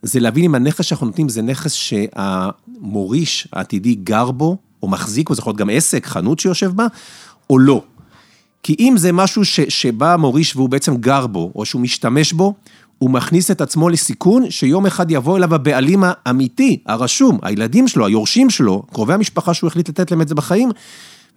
זה 0.02 0.20
להבין 0.20 0.44
אם 0.44 0.56
הנכס 0.56 0.86
שאנחנו 0.86 1.06
נותנים 1.06 1.30
זה 1.30 1.42
נכס 1.42 1.74
שהמוריש 1.74 3.48
העתידי 3.54 3.96
גר 3.96 4.32
בו, 4.32 4.58
או 4.84 4.88
מחזיק, 4.88 5.30
או 5.30 5.36
זה 5.36 5.40
יכול 5.40 5.52
להיות 5.52 5.58
גם 5.58 5.70
עסק, 5.70 6.06
חנות 6.06 6.40
שיושב 6.40 6.72
בה, 6.72 6.88
או 7.50 7.60
לא. 7.60 7.84
כי 8.64 8.76
אם 8.80 8.94
זה 8.98 9.12
משהו 9.12 9.46
ש, 9.46 9.60
שבא 9.60 10.14
המוריש 10.14 10.56
והוא 10.56 10.70
בעצם 10.70 10.98
גר 10.98 11.28
בו, 11.28 11.52
או 11.56 11.66
שהוא 11.66 11.82
משתמש 11.82 12.34
בו, 12.34 12.54
הוא 12.98 13.10
מכניס 13.10 13.52
את 13.52 13.62
עצמו 13.62 13.90
לסיכון 13.90 14.52
שיום 14.52 14.86
אחד 14.86 15.12
יבוא 15.12 15.38
אליו 15.38 15.56
הבעלים 15.56 16.04
האמיתי, 16.08 16.80
הרשום, 16.86 17.40
הילדים 17.42 17.88
שלו, 17.88 18.06
היורשים 18.06 18.50
שלו, 18.50 18.84
קרובי 18.94 19.14
המשפחה 19.14 19.54
שהוא 19.54 19.68
החליט 19.68 19.90
לתת 19.90 20.12
להם 20.12 20.22
את 20.22 20.28
זה 20.28 20.36
בחיים, 20.36 20.70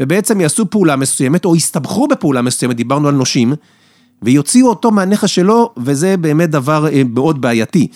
ובעצם 0.01 0.41
יעשו 0.41 0.71
פעולה 0.71 0.97
מסוימת, 0.97 1.45
או 1.45 1.57
יסתבכו 1.57 2.09
בפעולה 2.09 2.43
מסוימת, 2.43 2.77
דיברנו 2.77 3.09
על 3.09 3.15
נושים, 3.15 3.53
ויוציאו 4.23 4.69
אותו 4.69 4.91
מהנכס 4.91 5.29
שלו, 5.29 5.73
וזה 5.77 6.17
באמת 6.17 6.51
דבר 6.51 6.89
אה, 6.93 7.03
מאוד 7.15 7.41
בעייתי. 7.41 7.89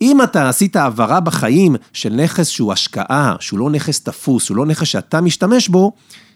אם 0.00 0.22
אתה 0.22 0.48
עשית 0.48 0.76
העברה 0.76 1.20
בחיים 1.20 1.76
של 1.92 2.12
נכס 2.12 2.48
שהוא 2.48 2.72
השקעה, 2.72 3.34
שהוא 3.40 3.58
לא 3.58 3.70
נכס 3.70 4.00
תפוס, 4.00 4.44
שהוא 4.44 4.56
לא 4.56 4.66
נכס 4.66 4.86
שאתה 4.86 5.20
משתמש 5.20 5.68
בו, 5.68 5.92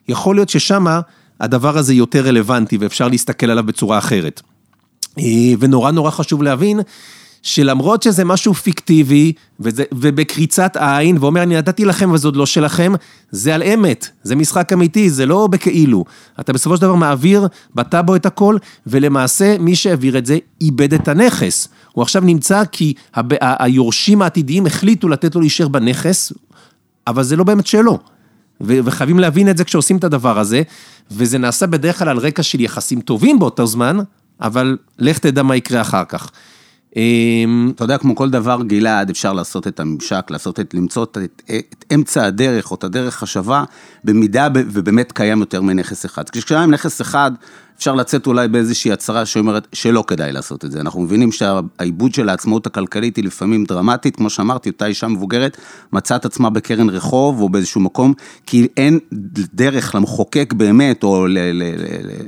יכול 0.08 0.36
להיות 0.36 0.48
ששמה 0.48 1.00
הדבר 1.40 1.78
הזה 1.78 1.94
יותר 1.94 2.26
רלוונטי 2.26 2.76
ואפשר 2.76 3.08
להסתכל 3.08 3.50
עליו 3.50 3.64
בצורה 3.64 3.98
אחרת. 3.98 4.40
אה, 5.18 5.24
ונורא 5.58 5.90
נורא 5.90 6.10
חשוב 6.10 6.42
להבין 6.42 6.80
שלמרות 7.42 8.02
שזה 8.02 8.24
משהו 8.24 8.54
פיקטיבי 8.54 9.32
וזה, 9.60 9.84
ובקריצת 9.94 10.76
עין, 10.80 11.16
ואומר 11.20 11.42
אני 11.42 11.56
נתתי 11.56 11.84
לכם 11.84 12.12
וזה 12.12 12.28
עוד 12.28 12.36
לא 12.36 12.46
שלכם, 12.46 12.92
זה 13.30 13.54
על 13.54 13.62
אמת, 13.62 14.08
זה 14.22 14.36
משחק 14.36 14.72
אמיתי, 14.72 15.10
זה 15.10 15.26
לא 15.26 15.46
בכאילו. 15.46 16.04
אתה 16.40 16.52
בסופו 16.52 16.76
של 16.76 16.82
דבר 16.82 16.94
מעביר 16.94 17.48
בטאבו 17.74 18.16
את 18.16 18.26
הכל, 18.26 18.56
ולמעשה 18.86 19.56
מי 19.58 19.76
שהעביר 19.76 20.18
את 20.18 20.26
זה 20.26 20.38
איבד 20.60 20.94
את 20.94 21.08
הנכס. 21.08 21.68
הוא 21.92 22.02
עכשיו 22.02 22.22
נמצא 22.22 22.62
כי 22.72 22.94
היורשים 23.40 24.22
העתידיים 24.22 24.66
החליטו 24.66 25.08
לתת 25.08 25.34
לו 25.34 25.40
להישאר 25.40 25.68
בנכס, 25.68 26.32
אבל 27.06 27.22
זה 27.22 27.36
לא 27.36 27.44
באמת 27.44 27.66
שלו. 27.66 27.98
וחייבים 28.60 29.18
להבין 29.18 29.50
את 29.50 29.56
זה 29.56 29.64
כשעושים 29.64 29.96
את 29.96 30.04
הדבר 30.04 30.38
הזה, 30.38 30.62
וזה 31.10 31.38
נעשה 31.38 31.66
בדרך 31.66 31.98
כלל 31.98 32.08
על 32.08 32.18
רקע 32.18 32.42
של 32.42 32.60
יחסים 32.60 33.00
טובים 33.00 33.38
באותו 33.38 33.66
זמן, 33.66 33.98
אבל 34.40 34.76
לך 34.98 35.18
תדע 35.18 35.42
מה 35.42 35.56
יקרה 35.56 35.80
אחר 35.80 36.04
כך. 36.04 36.30
אמ, 36.96 37.72
אתה 37.74 37.84
יודע, 37.84 37.98
כמו 37.98 38.16
כל 38.16 38.30
דבר, 38.30 38.58
גלעד, 38.62 39.10
אפשר 39.10 39.32
לעשות 39.32 39.66
את 39.66 39.80
הממשק, 39.80 40.26
לעשות 40.30 40.60
את, 40.60 40.74
למצוא 40.74 41.04
את, 41.04 41.18
את, 41.18 41.42
את 41.58 41.84
אמצע 41.94 42.24
הדרך 42.24 42.70
או 42.70 42.76
את 42.76 42.84
הדרך 42.84 43.22
השווה, 43.22 43.64
במידה 44.04 44.48
ובאמת 44.54 45.12
קיים 45.12 45.40
יותר 45.40 45.62
מנכס 45.62 46.06
אחד. 46.06 46.30
כשקיים 46.30 46.70
נכס 46.70 47.00
אחד, 47.00 47.30
אפשר 47.80 47.94
לצאת 47.94 48.26
אולי 48.26 48.48
באיזושהי 48.48 48.92
הצהרה 48.92 49.26
שאומרת 49.26 49.68
שלא 49.72 50.04
כדאי 50.06 50.32
לעשות 50.32 50.64
את 50.64 50.72
זה. 50.72 50.80
אנחנו 50.80 51.00
מבינים 51.00 51.32
שהעיבוד 51.32 52.14
של 52.14 52.28
העצמאות 52.28 52.66
הכלכלית 52.66 53.16
היא 53.16 53.24
לפעמים 53.24 53.64
דרמטית, 53.64 54.16
כמו 54.16 54.30
שאמרתי, 54.30 54.68
אותה 54.68 54.86
אישה 54.86 55.08
מבוגרת 55.08 55.56
מצאה 55.92 56.16
את 56.16 56.24
עצמה 56.24 56.50
בקרן 56.50 56.88
רחוב 56.88 57.40
או 57.40 57.48
באיזשהו 57.48 57.80
מקום, 57.80 58.14
כי 58.46 58.68
אין 58.76 58.98
דרך 59.54 59.94
למחוקק 59.94 60.52
באמת, 60.52 61.02
או 61.02 61.26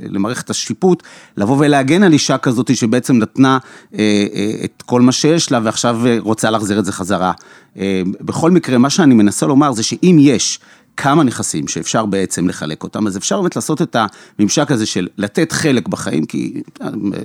למערכת 0.09 0.49
השיפוט, 0.49 1.03
לבוא 1.37 1.57
ולהגן 1.59 2.03
על 2.03 2.13
אישה 2.13 2.37
כזאת 2.37 2.75
שבעצם 2.75 3.17
נתנה 3.17 3.57
אה, 3.93 3.99
אה, 4.33 4.51
את 4.63 4.83
כל 4.85 5.01
מה 5.01 5.11
שיש 5.11 5.51
לה 5.51 5.59
ועכשיו 5.63 5.99
רוצה 6.19 6.49
להחזיר 6.49 6.79
את 6.79 6.85
זה 6.85 6.91
חזרה. 6.91 7.31
אה, 7.77 8.01
בכל 8.21 8.51
מקרה, 8.51 8.77
מה 8.77 8.89
שאני 8.89 9.13
מנסה 9.13 9.45
לומר 9.45 9.71
זה 9.71 9.83
שאם 9.83 10.17
יש 10.19 10.59
כמה 10.97 11.23
נכסים 11.23 11.67
שאפשר 11.67 12.05
בעצם 12.05 12.47
לחלק 12.47 12.83
אותם, 12.83 13.07
אז 13.07 13.17
אפשר 13.17 13.41
באמת 13.41 13.55
לעשות 13.55 13.81
את 13.81 13.95
הממשק 14.39 14.71
הזה 14.71 14.85
של 14.85 15.07
לתת 15.17 15.51
חלק 15.51 15.87
בחיים, 15.87 16.25
כי 16.25 16.61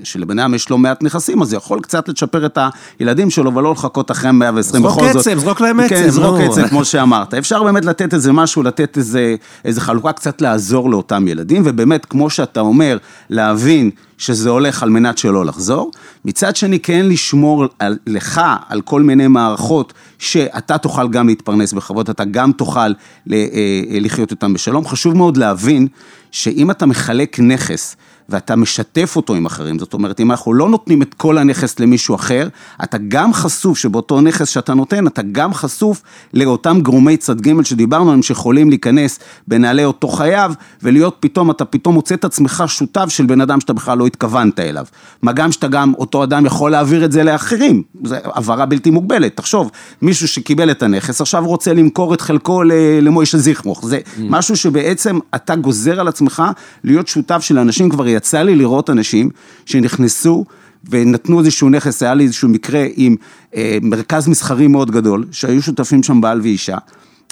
שלבן 0.05 0.39
אדם 0.39 0.55
יש 0.55 0.71
לא 0.71 0.79
מעט 0.79 1.03
נכסים, 1.03 1.43
אז 1.43 1.49
זה 1.49 1.57
יכול 1.57 1.81
קצת 1.81 2.09
לצ'פר 2.09 2.47
את 2.47 2.59
הילדים 2.99 3.31
שלו, 3.31 3.55
ולא 3.55 3.73
לחכות 3.73 4.11
אחרי 4.11 4.33
120 4.33 4.83
בכל 4.83 4.91
זאת. 4.91 5.13
זרוק 5.13 5.17
עצם, 5.17 5.39
זרוק 5.39 5.61
להם 5.61 5.81
עצם. 5.81 5.89
כן, 5.89 6.11
זרוק 6.11 6.41
עצם, 6.41 6.69
כמו 6.69 6.85
שאמרת. 6.85 7.35
אפשר 7.35 7.63
באמת 7.63 7.85
לתת 7.85 8.15
איזה 8.15 8.33
משהו, 8.33 8.63
לתת 8.63 8.97
איזה, 8.97 9.35
איזה 9.65 9.81
חלוקה, 9.81 10.13
קצת 10.13 10.41
לעזור 10.41 10.91
לאותם 10.91 11.29
ילדים, 11.29 11.63
ובאמת, 11.65 12.07
כמו 12.07 12.31
שאתה 12.31 12.61
אומר, 12.61 12.99
להבין 13.31 13.91
שזה 14.19 14.51
הולך 14.51 14.83
על 14.83 14.91
מנת 14.91 15.19
שלא 15.19 15.45
לחזור. 15.45 15.91
מצד 16.25 16.57
שני, 16.57 16.81
כן 16.81 17.07
לשמור 17.07 17.65
על, 17.79 17.99
לך 18.07 18.41
על 18.69 18.81
כל 18.81 19.03
מיני 19.03 19.29
מערכות 19.29 19.93
שאתה 20.19 20.79
תוכל 20.79 21.09
גם 21.09 21.27
להתפרנס 21.27 21.73
בכבוד, 21.73 22.11
אתה 22.11 22.25
גם 22.25 22.53
תוכל 22.53 22.81
אה, 22.81 22.93
אה, 23.33 23.99
לחיות 24.01 24.31
אותם 24.31 24.55
בשלום. 24.55 24.87
חשוב 24.87 25.17
מאוד 25.17 25.37
להבין 25.37 25.87
שאם 26.31 26.71
אתה 26.71 26.87
מחלק 26.87 27.41
נכס, 27.41 27.97
ואתה 28.29 28.57
משתף 28.57 29.13
אותו 29.17 29.35
עם 29.35 29.47
אחרים, 29.47 29.79
זאת 29.79 29.95
אומרת, 29.95 30.21
אם 30.21 30.31
אנחנו 30.31 30.55
לא 30.55 30.69
נותנים 30.69 31.03
את 31.03 31.15
כל 31.15 31.39
הנכס 31.39 31.81
למישהו 31.81 32.15
אחר, 32.15 32.49
אתה 32.85 32.99
גם 33.09 33.33
חשוף 33.33 33.79
שבאותו 33.79 34.21
נכס 34.21 34.49
שאתה 34.49 34.75
נותן, 34.75 35.07
אתה 35.07 35.23
גם 35.33 35.55
חשוף 35.55 36.03
לאותם 36.35 36.81
גרומי 36.83 37.17
צד 37.17 37.41
ג' 37.41 37.63
שדיברנו 37.63 38.05
עליהם, 38.05 38.23
שיכולים 38.23 38.71
להיכנס 38.71 39.19
בנעלי 39.49 39.85
אותו 39.85 40.09
חייב, 40.09 40.53
ולהיות 40.83 41.17
פתאום, 41.21 41.51
אתה 41.51 41.65
פתאום 41.65 41.95
מוצא 41.95 42.15
את 42.15 42.25
עצמך 42.25 42.65
שותף 42.67 43.07
של 43.09 43.27
בן 43.27 43.41
אדם 43.41 43.61
שאתה 43.61 43.73
בכלל 43.73 43.99
לא 43.99 44.07
התכוונת 44.07 44.61
אליו. 44.61 44.87
מה 45.23 45.33
גם 45.33 45.53
שאתה 45.53 45.69
גם, 45.69 45.95
אותו 45.99 46.25
אדם 46.25 46.47
יכול 46.47 46.71
להעביר 46.71 47.05
את 47.05 47.13
זה 47.13 47.25
לאחרים, 47.25 47.83
זו 48.05 48.15
העברה 48.25 48.67
בלתי 48.67 48.91
מוגבלת. 48.91 49.37
תחשוב, 49.37 49.71
מישהו 50.03 50.29
שקיבל 50.29 50.71
את 50.71 50.83
הנכס, 50.83 51.21
עכשיו 51.21 51.47
רוצה 51.47 51.73
למכור 51.73 52.15
את 52.15 52.21
חלקו 52.21 52.63
למוישה 53.03 53.39
זיכרוך, 53.39 53.87
זה 53.87 53.99
mm. 53.99 54.21
משהו 54.21 54.57
שבעצם 54.57 55.19
אתה 55.35 55.57
גוזר 55.57 56.01
על 56.01 56.09
עצמך 56.09 56.43
להיות 56.85 57.09
שותף 57.09 57.39
של 57.41 57.59
אנשים 57.59 57.89
כבר 57.89 58.09
יצא 58.19 58.43
לי 58.43 58.57
לראות 58.57 58.91
אנשים 58.91 59.31
שנכנסו 59.67 60.45
ונתנו 60.91 61.41
איזשהו 61.41 61.71
נכס, 61.71 62.03
היה 62.03 62.15
לי 62.15 62.25
איזשהו 62.25 62.49
מקרה 62.49 62.87
עם 62.97 63.17
אה, 63.57 63.79
מרכז 63.83 64.29
מסחרי 64.29 64.67
מאוד 64.67 64.91
גדול, 64.91 65.25
שהיו 65.31 65.63
שותפים 65.63 66.03
שם 66.03 66.21
בעל 66.21 66.41
ואישה, 66.41 66.77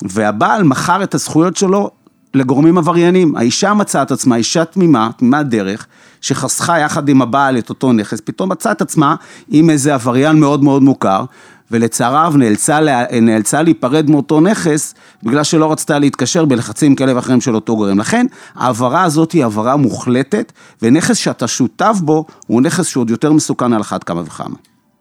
והבעל 0.02 0.62
מכר 0.62 1.02
את 1.02 1.14
הזכויות 1.14 1.56
שלו 1.56 1.90
לגורמים 2.34 2.78
עבריינים. 2.78 3.36
האישה 3.36 3.74
מצאה 3.74 4.02
את 4.02 4.10
עצמה, 4.10 4.36
אישה 4.36 4.64
תמימה, 4.64 5.10
תמימת 5.16 5.46
דרך, 5.46 5.86
שחסכה 6.20 6.78
יחד 6.78 7.08
עם 7.08 7.22
הבעל 7.22 7.58
את 7.58 7.68
אותו 7.68 7.92
נכס, 7.92 8.20
פתאום 8.24 8.52
מצאה 8.52 8.72
את 8.72 8.82
עצמה 8.82 9.14
עם 9.48 9.70
איזה 9.70 9.94
עבריין 9.94 10.40
מאוד 10.40 10.64
מאוד 10.64 10.82
מוכר, 10.82 11.24
ולצעריו 11.70 12.32
נאלצה, 12.36 12.78
נאלצה 13.22 13.62
להיפרד 13.62 14.10
מאותו 14.10 14.40
נכס, 14.40 14.94
בגלל 15.22 15.44
שלא 15.44 15.72
רצתה 15.72 15.98
להתקשר 15.98 16.44
בלחצים 16.44 16.94
כאלה 16.94 17.16
ואחרים 17.16 17.40
של 17.40 17.54
אותו 17.54 17.76
גורם. 17.76 17.98
לכן, 17.98 18.26
ההעברה 18.54 19.02
הזאת 19.02 19.32
היא 19.32 19.42
העברה 19.42 19.76
מוחלטת, 19.76 20.52
ונכס 20.82 21.16
שאתה 21.16 21.48
שותף 21.48 21.96
בו, 22.00 22.24
הוא 22.46 22.62
נכס 22.62 22.86
שהוא 22.86 23.00
עוד 23.00 23.10
יותר 23.10 23.32
מסוכן 23.32 23.72
על 23.72 23.80
אחת 23.80 24.04
כמה 24.04 24.20
וכמה. 24.20 24.56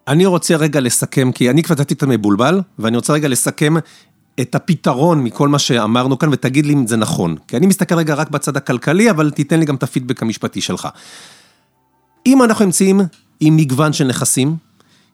אני 0.07 0.25
רוצה 0.25 0.55
רגע 0.55 0.79
לסכם, 0.79 1.31
כי 1.31 1.49
אני 1.49 1.63
כבר 1.63 1.75
קצת 1.75 2.03
מבולבל, 2.03 2.61
ואני 2.79 2.95
רוצה 2.95 3.13
רגע 3.13 3.27
לסכם 3.27 3.73
את 4.41 4.55
הפתרון 4.55 5.23
מכל 5.23 5.47
מה 5.47 5.59
שאמרנו 5.59 6.19
כאן, 6.19 6.29
ותגיד 6.31 6.65
לי 6.65 6.73
אם 6.73 6.87
זה 6.87 6.97
נכון. 6.97 7.35
כי 7.47 7.57
אני 7.57 7.67
מסתכל 7.67 7.95
רגע 7.95 8.13
רק 8.13 8.29
בצד 8.29 8.57
הכלכלי, 8.57 9.09
אבל 9.09 9.31
תיתן 9.31 9.59
לי 9.59 9.65
גם 9.65 9.75
את 9.75 9.83
הפידבק 9.83 10.21
המשפטי 10.21 10.61
שלך. 10.61 10.87
אם 12.25 12.43
אנחנו 12.43 12.65
נמצאים 12.65 13.01
עם 13.39 13.55
מגוון 13.55 13.93
של 13.93 14.07
נכסים, 14.07 14.55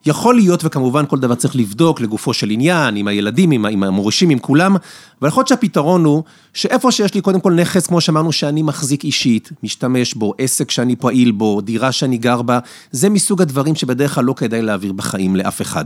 יכול 0.06 0.36
להיות, 0.36 0.66
וכמובן 0.66 1.06
כל 1.06 1.20
דבר 1.20 1.36
צריך 1.36 1.56
לבדוק 1.56 2.02
לגופו 2.02 2.34
של 2.34 2.50
עניין, 2.50 2.96
עם 2.96 3.08
הילדים, 3.08 3.52
עם, 3.52 3.66
עם 3.66 3.84
המורישים, 3.84 4.30
עם 4.30 4.40
כולם, 4.40 4.76
אבל 5.22 5.28
יכול 5.28 5.42
להיות 5.42 5.48
שהפתרון 5.48 6.06
הוא 6.06 6.24
שאיפה 6.54 6.92
שיש 6.92 7.14
לי 7.14 7.22
קודם 7.22 7.40
כל 7.40 7.54
נכס, 7.54 7.88
כמו 7.88 8.02
שאמרנו, 8.02 8.32
שאני 8.32 8.62
מחזיק 8.62 9.04
אישית, 9.04 9.50
משתמש 9.64 10.14
בו, 10.14 10.34
עסק 10.38 10.72
שאני 10.72 10.96
פעיל 10.96 11.32
בו, 11.32 11.62
דירה 11.62 11.92
שאני 11.92 12.18
גר 12.18 12.42
בה, 12.42 12.60
זה 12.92 13.10
מסוג 13.10 13.42
הדברים 13.42 13.76
שבדרך 13.76 14.16
כלל 14.16 14.24
לא 14.24 14.34
כדאי 14.34 14.62
להעביר 14.62 14.94
בחיים 14.94 15.36
לאף 15.36 15.62
אחד. 15.62 15.86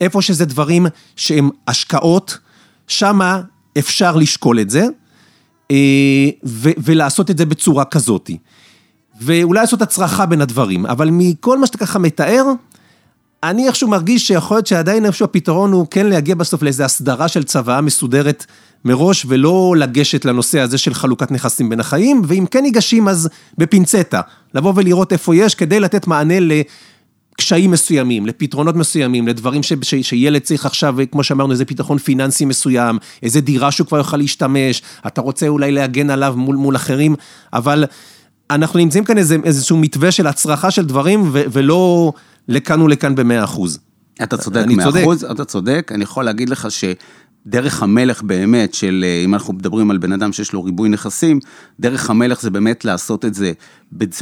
איפה 0.00 0.22
שזה 0.22 0.44
דברים 0.44 0.86
שהם 1.16 1.50
השקעות, 1.68 2.38
שמה 2.88 3.40
אפשר 3.78 4.16
לשקול 4.16 4.60
את 4.60 4.70
זה, 4.70 4.86
אה, 5.70 6.28
ולעשות 6.78 7.30
את 7.30 7.38
זה 7.38 7.46
בצורה 7.46 7.84
כזאתי. 7.84 8.38
ואולי 9.20 9.60
לעשות 9.60 9.82
הצרחה 9.82 10.26
בין 10.26 10.40
הדברים, 10.40 10.86
אבל 10.86 11.08
מכל 11.12 11.58
מה 11.58 11.66
שאתה 11.66 11.78
ככה 11.78 11.98
מתאר, 11.98 12.44
אני 13.50 13.66
איכשהו 13.66 13.88
מרגיש 13.88 14.26
שיכול 14.26 14.56
להיות 14.56 14.66
שעדיין 14.66 15.06
איכשהו 15.06 15.24
הפתרון 15.24 15.72
הוא 15.72 15.86
כן 15.90 16.06
להגיע 16.06 16.34
בסוף 16.34 16.62
לאיזו 16.62 16.84
הסדרה 16.84 17.28
של 17.28 17.42
צוואה 17.42 17.80
מסודרת 17.80 18.46
מראש, 18.84 19.26
ולא 19.28 19.74
לגשת 19.78 20.24
לנושא 20.24 20.60
הזה 20.60 20.78
של 20.78 20.94
חלוקת 20.94 21.30
נכסים 21.30 21.68
בין 21.68 21.80
החיים, 21.80 22.22
ואם 22.24 22.44
כן 22.50 22.62
ניגשים 22.62 23.08
אז 23.08 23.28
בפינצטה, 23.58 24.20
לבוא 24.54 24.72
ולראות 24.76 25.12
איפה 25.12 25.36
יש, 25.36 25.54
כדי 25.54 25.80
לתת 25.80 26.06
מענה 26.06 26.34
לקשיים 26.40 27.70
מסוימים, 27.70 28.26
לפתרונות 28.26 28.76
מסוימים, 28.76 29.28
לדברים 29.28 29.62
ש, 29.62 29.72
ש, 29.82 29.94
שילד 29.94 30.42
צריך 30.42 30.66
עכשיו, 30.66 30.96
כמו 31.10 31.24
שאמרנו, 31.24 31.52
איזה 31.52 31.64
פתרון 31.64 31.98
פיננסי 31.98 32.44
מסוים, 32.44 32.98
איזה 33.22 33.40
דירה 33.40 33.70
שהוא 33.70 33.86
כבר 33.86 33.98
יוכל 33.98 34.16
להשתמש, 34.16 34.82
אתה 35.06 35.20
רוצה 35.20 35.48
אולי 35.48 35.72
להגן 35.72 36.10
עליו 36.10 36.34
מול, 36.36 36.56
מול 36.56 36.76
אחרים, 36.76 37.14
אבל 37.52 37.84
אנחנו 38.50 38.78
נמצאים 38.78 39.04
כאן 39.04 39.18
איזה, 39.18 39.36
איזשהו 39.44 39.76
מתווה 39.76 40.10
של 40.10 40.26
הצרחה 40.26 40.70
של 40.70 40.84
דברים, 40.84 41.22
ו, 41.32 41.42
ולא... 41.52 42.12
לכאן 42.48 42.82
ולכאן 42.82 43.14
במאה 43.14 43.44
אחוז. 43.44 43.78
אתה 44.22 44.36
צודק 44.36 44.64
מאה 44.66 44.88
אחוז, 45.02 45.24
אתה 45.24 45.44
צודק, 45.44 45.90
אני 45.94 46.04
יכול 46.04 46.24
להגיד 46.24 46.48
לך 46.48 46.68
שדרך 46.70 47.82
המלך 47.82 48.22
באמת 48.22 48.74
של, 48.74 49.04
אה, 49.06 49.24
אם 49.24 49.34
אנחנו 49.34 49.52
מדברים 49.52 49.90
על 49.90 49.98
בן 49.98 50.12
אדם 50.12 50.32
שיש 50.32 50.52
לו 50.52 50.64
ריבוי 50.64 50.88
נכסים, 50.88 51.40
דרך 51.80 52.10
המלך 52.10 52.40
זה 52.40 52.50
באמת 52.50 52.84
לעשות 52.84 53.24
את 53.24 53.34
זה 53.34 53.52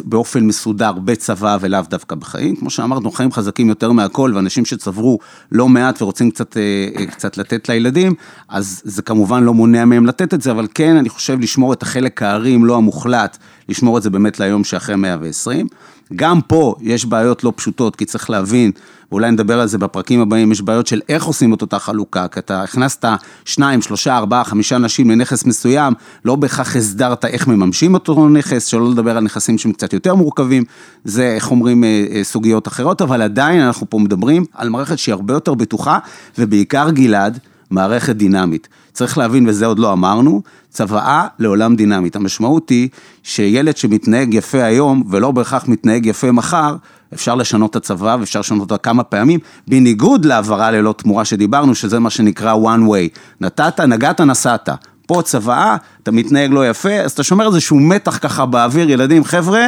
באופן 0.05 0.47
מסודר 0.47 0.93
בצבא 0.93 1.59
ולאו 1.61 1.81
דווקא 1.91 2.17
בחיים. 2.17 2.57
כמו 2.57 2.71
שאמרנו, 2.71 3.11
חיים 3.11 3.33
חזקים 3.33 3.69
יותר 3.69 3.93
מהכל, 3.93 4.33
ואנשים 4.35 4.65
שצברו 4.65 5.19
לא 5.53 5.69
מעט 5.69 6.03
ורוצים 6.03 6.31
קצת, 6.31 6.57
אה, 6.57 6.89
אה, 6.99 7.07
קצת 7.07 7.39
לתת 7.39 7.69
לילדים, 7.69 8.15
אז 8.49 8.83
זה 8.85 9.03
כמובן 9.03 9.45
לא 9.45 9.55
מונע 9.55 9.85
מהם 9.85 10.07
לתת 10.07 10.35
את 10.35 10.43
זה, 10.43 10.51
אבל 10.51 10.67
כן, 10.75 10.97
אני 10.97 11.09
חושב 11.09 11.41
לשמור 11.41 11.73
את 11.73 11.83
החלק 11.83 12.23
הארי, 12.23 12.55
אם 12.55 12.65
לא 12.65 12.77
המוחלט, 12.77 13.39
לשמור 13.69 13.99
את 13.99 14.03
זה 14.03 14.11
באמת 14.11 14.41
ליום 14.41 14.65
שאחרי 14.65 14.97
120. 14.97 15.67
גם 16.17 16.41
פה 16.41 16.75
יש 16.81 17.05
בעיות 17.05 17.45
לא 17.45 17.53
פשוטות, 17.57 17.97
כי 17.97 18.05
צריך 18.05 18.31
להבין, 18.31 18.73
ואולי 19.13 19.31
נדבר 19.31 19.61
על 19.61 19.67
זה 19.67 19.79
בפרקים 19.79 20.21
הבאים, 20.21 20.53
יש 20.53 20.63
בעיות 20.63 20.87
של 20.87 21.01
איך 21.09 21.25
עושים 21.25 21.55
את 21.55 21.63
אותה 21.63 21.79
חלוקה, 21.79 22.29
כי 22.29 22.39
אתה 22.39 22.63
הכנסת 22.63 23.05
שניים, 23.45 23.83
שלושה, 23.83 24.17
ארבעה, 24.17 24.45
חמישה 24.45 24.77
אנשים 24.77 25.11
לנכס 25.11 25.45
מסוים, 25.45 25.93
לא 26.25 26.37
בהכרח 26.37 26.77
הסדרת 26.77 27.25
איך 27.25 27.49
מממשים 27.49 27.95
אותו 27.95 28.29
נכס, 28.29 28.67
שלא 28.67 28.91
לדבר 28.91 29.17
על 29.17 29.25
נכסים 29.25 29.59
שהם 29.59 29.73
קצת 29.73 29.93
יותר 29.93 30.15
מורכבים, 30.15 30.65
זה, 31.05 31.33
איך 31.35 31.51
אומרים, 31.51 31.85
אה, 31.85 32.05
אה, 32.15 32.25
סוגיות 32.25 32.69
אחרות, 32.69 33.03
אבל 33.03 33.23
עדיין 33.23 33.61
אנחנו 33.61 33.91
פה 33.91 33.99
מדברים 33.99 34.45
על 34.55 34.69
מערכת 34.69 34.99
שהיא 34.99 35.13
הרבה 35.13 35.35
יותר 35.35 35.55
בטוחה, 35.55 35.99
ובעיקר 36.39 36.91
גלעד, 36.91 37.39
מערכת 37.73 38.17
דינמית. 38.17 38.69
צריך 38.93 39.19
להבין, 39.19 39.49
וזה 39.49 39.67
עוד 39.67 39.79
לא 39.79 39.93
אמרנו, 39.93 40.43
צוואה 40.71 41.27
לעולם 41.39 41.77
דינמית. 41.77 42.17
המשמעות 42.17 42.71
היא 42.71 42.89
שילד 43.23 43.77
שמתנהג 43.77 44.35
יפה 44.35 44.63
היום, 44.63 45.03
ולא 45.11 45.31
בהכרח 45.31 45.69
מתנהג 45.69 46.07
יפה 46.07 46.33
מחר, 46.33 46.77
אפשר 47.15 47.35
לשנות 47.35 47.71
את 47.71 47.77
הצוואה 47.77 48.17
ואפשר 48.21 48.41
לשנות 48.41 48.61
אותה 48.61 48.77
כמה 48.83 49.03
פעמים, 49.03 49.41
בניגוד 49.69 50.25
להעברה 50.25 50.71
ללא 50.71 50.95
תמורה 50.99 51.25
שדיברנו, 51.25 51.75
שזה 51.75 51.99
מה 51.99 52.11
שנקרא 52.11 52.55
one 52.55 52.89
way. 52.91 53.19
נתת, 53.41 53.81
נגעת, 53.81 54.21
נסעת. 54.21 54.69
פה 55.07 55.23
צוואה, 55.23 55.77
אתה 56.03 56.11
מתנהג 56.11 56.51
לא 56.51 56.69
יפה, 56.69 56.93
אז 56.93 57.13
אתה 57.13 57.23
שומר 57.23 57.47
איזשהו 57.47 57.81
מתח 57.81 58.19
ככה 58.19 58.47
באוויר, 58.47 58.91
ילדים, 58.91 59.25
חבר'ה, 59.25 59.67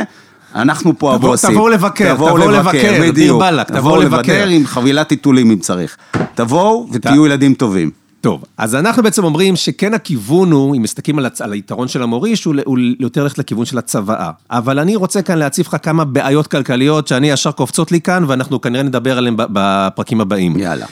אנחנו 0.54 0.98
פה 0.98 1.14
הבוסים. 1.14 1.50
תבואו 1.50 1.68
לבקר, 1.68 2.14
תבואו 2.14 2.50
לבקר, 2.50 2.92
בדיוק. 3.02 3.42
תבואו 3.66 4.00
לבקר 4.00 4.46
עם 4.46 4.66
חבילת 4.66 5.08
טיטולים 5.08 5.50
אם 5.50 5.58
צריך. 5.58 5.96
תבואו 6.34 6.88
ותהיו 6.92 7.26
ילדים 7.26 7.54
טובים. 7.54 7.90
טוב, 8.20 8.44
אז 8.58 8.74
אנחנו 8.74 9.02
בעצם 9.02 9.24
אומרים 9.24 9.56
שכן 9.56 9.94
הכיוון 9.94 10.52
הוא, 10.52 10.76
אם 10.76 10.82
מסתכלים 10.82 11.18
על, 11.18 11.26
הצ... 11.26 11.42
על 11.42 11.52
היתרון 11.52 11.88
של 11.88 12.02
המוריש, 12.02 12.44
הוא, 12.44 12.54
הוא 12.64 12.78
יותר 13.00 13.22
ללכת 13.22 13.38
לכיוון 13.38 13.64
של 13.64 13.78
הצוואה. 13.78 14.30
אבל 14.50 14.78
אני 14.78 14.96
רוצה 14.96 15.22
כאן 15.22 15.38
להציף 15.38 15.68
לך 15.68 15.76
כמה 15.82 16.04
בעיות 16.04 16.46
כלכליות 16.46 17.08
שאני 17.08 17.30
ישר 17.30 17.52
קופצות 17.52 17.92
לי 17.92 18.00
כאן, 18.00 18.24
ואנחנו 18.28 18.60
כנראה 18.60 18.82
נדבר 18.82 19.18
עליהן 19.18 19.34
בפרקים 19.36 20.20
הבאים. 20.20 20.58
יאללה. 20.58 20.86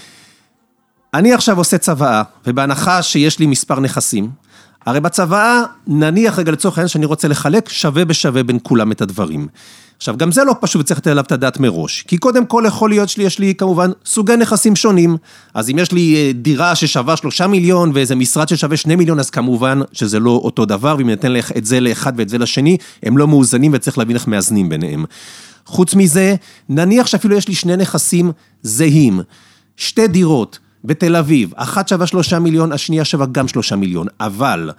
אני 1.15 1.33
עכשיו 1.33 1.59
עושה 1.59 1.79
צוואה, 1.79 2.23
ובהנחה 2.47 3.03
שיש 3.03 3.39
לי 3.39 3.47
מספר 3.47 3.81
נכסים, 3.81 4.31
הרי 4.87 5.01
בצוואה, 5.01 5.63
נניח 5.87 6.39
רגע 6.39 6.53
לצורך 6.53 6.79
העניין 6.79 6.89
שאני 6.89 7.07
רוצה 7.07 7.29
לחלק 7.29 7.69
שווה 7.69 8.05
בשווה 8.05 8.43
בין 8.43 8.59
כולם 8.63 8.93
את 8.93 9.01
הדברים. 9.01 9.49
עכשיו, 9.97 10.17
גם 10.17 10.33
זה 10.33 10.45
לא 10.45 10.55
פשוט 10.61 10.81
וצריך 10.81 10.99
לתת 10.99 11.07
עליו 11.07 11.25
את 11.25 11.33
הדעת 11.33 11.61
מראש. 11.61 12.03
כי 12.03 12.19
קודם 12.19 12.47
כל 12.47 12.65
יכול 12.67 12.91
להיות 12.91 13.09
שלי, 13.09 13.25
יש 13.25 13.39
לי 13.39 13.55
כמובן 13.55 13.91
סוגי 14.07 14.37
נכסים 14.37 14.77
שונים. 14.77 15.17
אז 15.55 15.71
אם 15.71 15.79
יש 15.79 15.93
לי 15.93 16.17
אה, 16.17 16.33
דירה 16.33 16.75
ששווה 16.75 17.17
שלושה 17.17 17.47
מיליון 17.47 17.91
ואיזה 17.95 18.15
משרד 18.15 18.49
ששווה 18.49 18.77
שני 18.77 18.97
מיליון, 18.97 19.19
אז 19.19 19.31
כמובן 19.31 19.81
שזה 19.93 20.21
לא 20.21 20.31
אותו 20.31 20.65
דבר, 20.65 20.95
ואם 20.99 21.11
ניתן 21.11 21.33
את 21.57 21.65
זה 21.65 21.81
לאחד 21.81 22.13
ואת 22.17 22.29
זה 22.29 22.39
לשני, 22.39 22.77
הם 23.03 23.19
לא 23.19 23.29
מאוזנים 23.29 23.71
וצריך 23.75 23.99
להבין 23.99 24.17
איך 24.17 24.29
מאזנים 24.29 24.69
ביניהם. 24.69 25.05
חוץ 25.67 25.95
מזה, 25.95 26.35
נניח 26.69 27.07
שאפילו 27.07 27.37
יש 27.37 27.49
לי 27.49 27.55
שני 27.55 27.77
נכסים 27.77 28.33
זהים, 28.63 29.21
שתי 29.77 30.09
דירות 30.09 30.59
בתל 30.85 31.17
אביב, 31.17 31.53
אחת 31.57 31.89
שווה 31.89 32.07
שלושה 32.07 32.39
מיליון, 32.39 32.73
השנייה 32.73 33.05
שווה 33.05 33.27
גם 33.27 33.49
שלושה 33.49 33.77
מיליון, 33.77 34.07
אבל... 34.21 34.71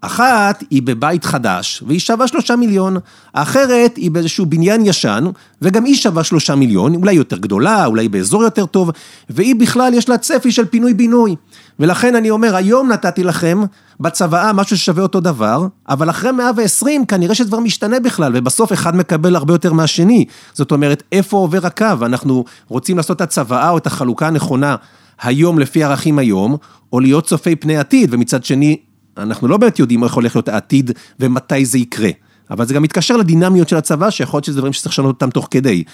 אחת 0.00 0.64
היא 0.70 0.82
בבית 0.82 1.24
חדש, 1.24 1.82
והיא 1.86 2.00
שווה 2.00 2.28
שלושה 2.28 2.56
מיליון, 2.56 2.96
האחרת 3.34 3.96
היא 3.96 4.10
באיזשהו 4.10 4.46
בניין 4.46 4.86
ישן, 4.86 5.24
וגם 5.62 5.84
היא 5.84 5.94
שווה 5.94 6.24
שלושה 6.24 6.54
מיליון, 6.54 6.94
אולי 6.94 7.12
יותר 7.12 7.36
גדולה, 7.36 7.86
אולי 7.86 8.08
באזור 8.08 8.42
יותר 8.42 8.66
טוב, 8.66 8.90
והיא 9.30 9.56
בכלל 9.56 9.94
יש 9.94 10.08
לה 10.08 10.18
צפי 10.18 10.52
של 10.52 10.64
פינוי-בינוי. 10.64 11.36
ולכן 11.80 12.14
אני 12.14 12.30
אומר, 12.30 12.56
היום 12.56 12.92
נתתי 12.92 13.24
לכם 13.24 13.62
בצוואה 14.00 14.52
משהו 14.52 14.78
ששווה 14.78 15.02
אותו 15.02 15.20
דבר, 15.20 15.66
אבל 15.88 16.10
אחרי 16.10 16.32
120 16.32 17.06
כנראה 17.06 17.34
שדבר 17.34 17.60
משתנה 17.60 18.00
בכלל, 18.00 18.32
ובסוף 18.34 18.72
אחד 18.72 18.96
מקבל 18.96 19.36
הרבה 19.36 19.54
יותר 19.54 19.72
מהשני. 19.72 20.24
זאת 20.52 20.72
אומרת, 20.72 21.02
איפה 21.12 21.36
עובר 21.36 21.66
הקו? 21.66 21.86
אנחנו 22.02 22.44
רוצים 22.68 22.96
לעשות 22.96 23.16
את 23.16 23.20
הצוואה 23.20 23.70
או 23.70 23.78
את 23.78 23.86
החלוקה 23.86 24.26
הנכונה 24.26 24.76
היום 25.22 25.58
לפי 25.58 25.84
ערכים 25.84 26.18
היום, 26.18 26.56
או 26.92 27.00
להיות 27.00 27.26
צופי 27.26 27.56
פני 27.56 27.76
עתיד, 27.76 28.14
ומצד 28.14 28.44
שני, 28.44 28.76
אנחנו 29.16 29.48
לא 29.48 29.56
באמת 29.56 29.78
יודעים 29.78 30.04
איך 30.04 30.14
הולך 30.14 30.36
להיות 30.36 30.48
העתיד 30.48 30.90
ומתי 31.20 31.64
זה 31.64 31.78
יקרה. 31.78 32.10
אבל 32.50 32.66
זה 32.66 32.74
גם 32.74 32.82
מתקשר 32.82 33.16
לדינמיות 33.16 33.68
של 33.68 33.76
הצבא, 33.76 34.10
שיכול 34.10 34.38
להיות 34.38 34.44
שזה 34.44 34.56
דברים 34.56 34.72
שצריך 34.72 34.92
לשנות 34.92 35.14
אותם 35.14 35.30
תוך 35.30 35.48
כדי. 35.50 35.84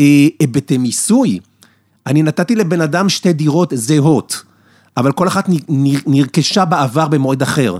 אה, 0.00 0.26
היבטי 0.40 0.78
מיסוי, 0.78 1.38
אני 2.06 2.22
נתתי 2.22 2.56
לבן 2.56 2.80
אדם 2.80 3.08
שתי 3.08 3.32
דירות 3.32 3.72
זהות, 3.76 4.42
אבל 4.96 5.12
כל 5.12 5.28
אחת 5.28 5.48
נרכשה 6.06 6.64
בעבר 6.64 7.08
במועד 7.08 7.42
אחר. 7.42 7.78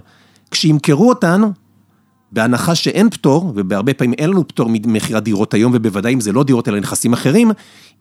כשימכרו 0.51 1.09
אותן, 1.09 1.43
בהנחה 2.33 2.75
שאין 2.75 3.11
פטור, 3.11 3.53
ובהרבה 3.57 3.95
פעמים 3.95 4.15
אין 4.19 4.31
לנו 4.31 4.49
פטור 4.49 4.69
ממכירת 4.73 5.23
דירות 5.23 5.55
היום, 5.55 5.73
ובוודאי 5.75 6.15
אם 6.15 6.21
זה 6.21 6.33
לא 6.33 6.45
דירות 6.45 6.69
אלא 6.69 6.81
נכסים 6.81 7.13
אחרים, 7.13 7.51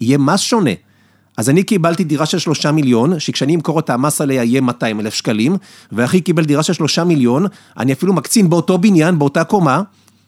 יהיה 0.01 0.17
מס 0.17 0.39
שונה. 0.39 0.71
אז 1.39 1.49
אני 1.49 1.63
קיבלתי 1.63 2.03
דירה 2.03 2.25
של 2.25 2.39
שלושה 2.39 2.71
מיליון, 2.71 3.19
שכשאני 3.19 3.55
אמכור 3.55 3.75
אותה, 3.75 3.93
המס 3.93 4.21
עליה 4.21 4.43
יהיה 4.43 4.61
200 4.61 4.99
אלף 4.99 5.13
שקלים, 5.13 5.55
ואחי 5.91 6.21
קיבל 6.21 6.45
דירה 6.45 6.63
של 6.63 6.73
שלושה 6.73 7.03
מיליון, 7.03 7.45
אני 7.77 7.93
אפילו 7.93 8.13
מקצין 8.13 8.49
באותו 8.49 8.77
בניין, 8.77 9.19
באותה 9.19 9.43
קומה, 9.43 9.81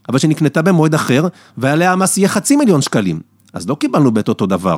אבל 0.09 0.19
שנקנתה 0.19 0.61
במועד 0.61 0.93
אחר, 0.93 1.27
ועליה 1.57 1.91
המס 1.91 2.17
יהיה 2.17 2.27
חצי 2.27 2.55
מיליון 2.55 2.81
שקלים. 2.81 3.19
אז 3.53 3.69
לא 3.69 3.75
קיבלנו 3.75 4.11
בית 4.11 4.27
אותו 4.29 4.45
דבר. 4.45 4.77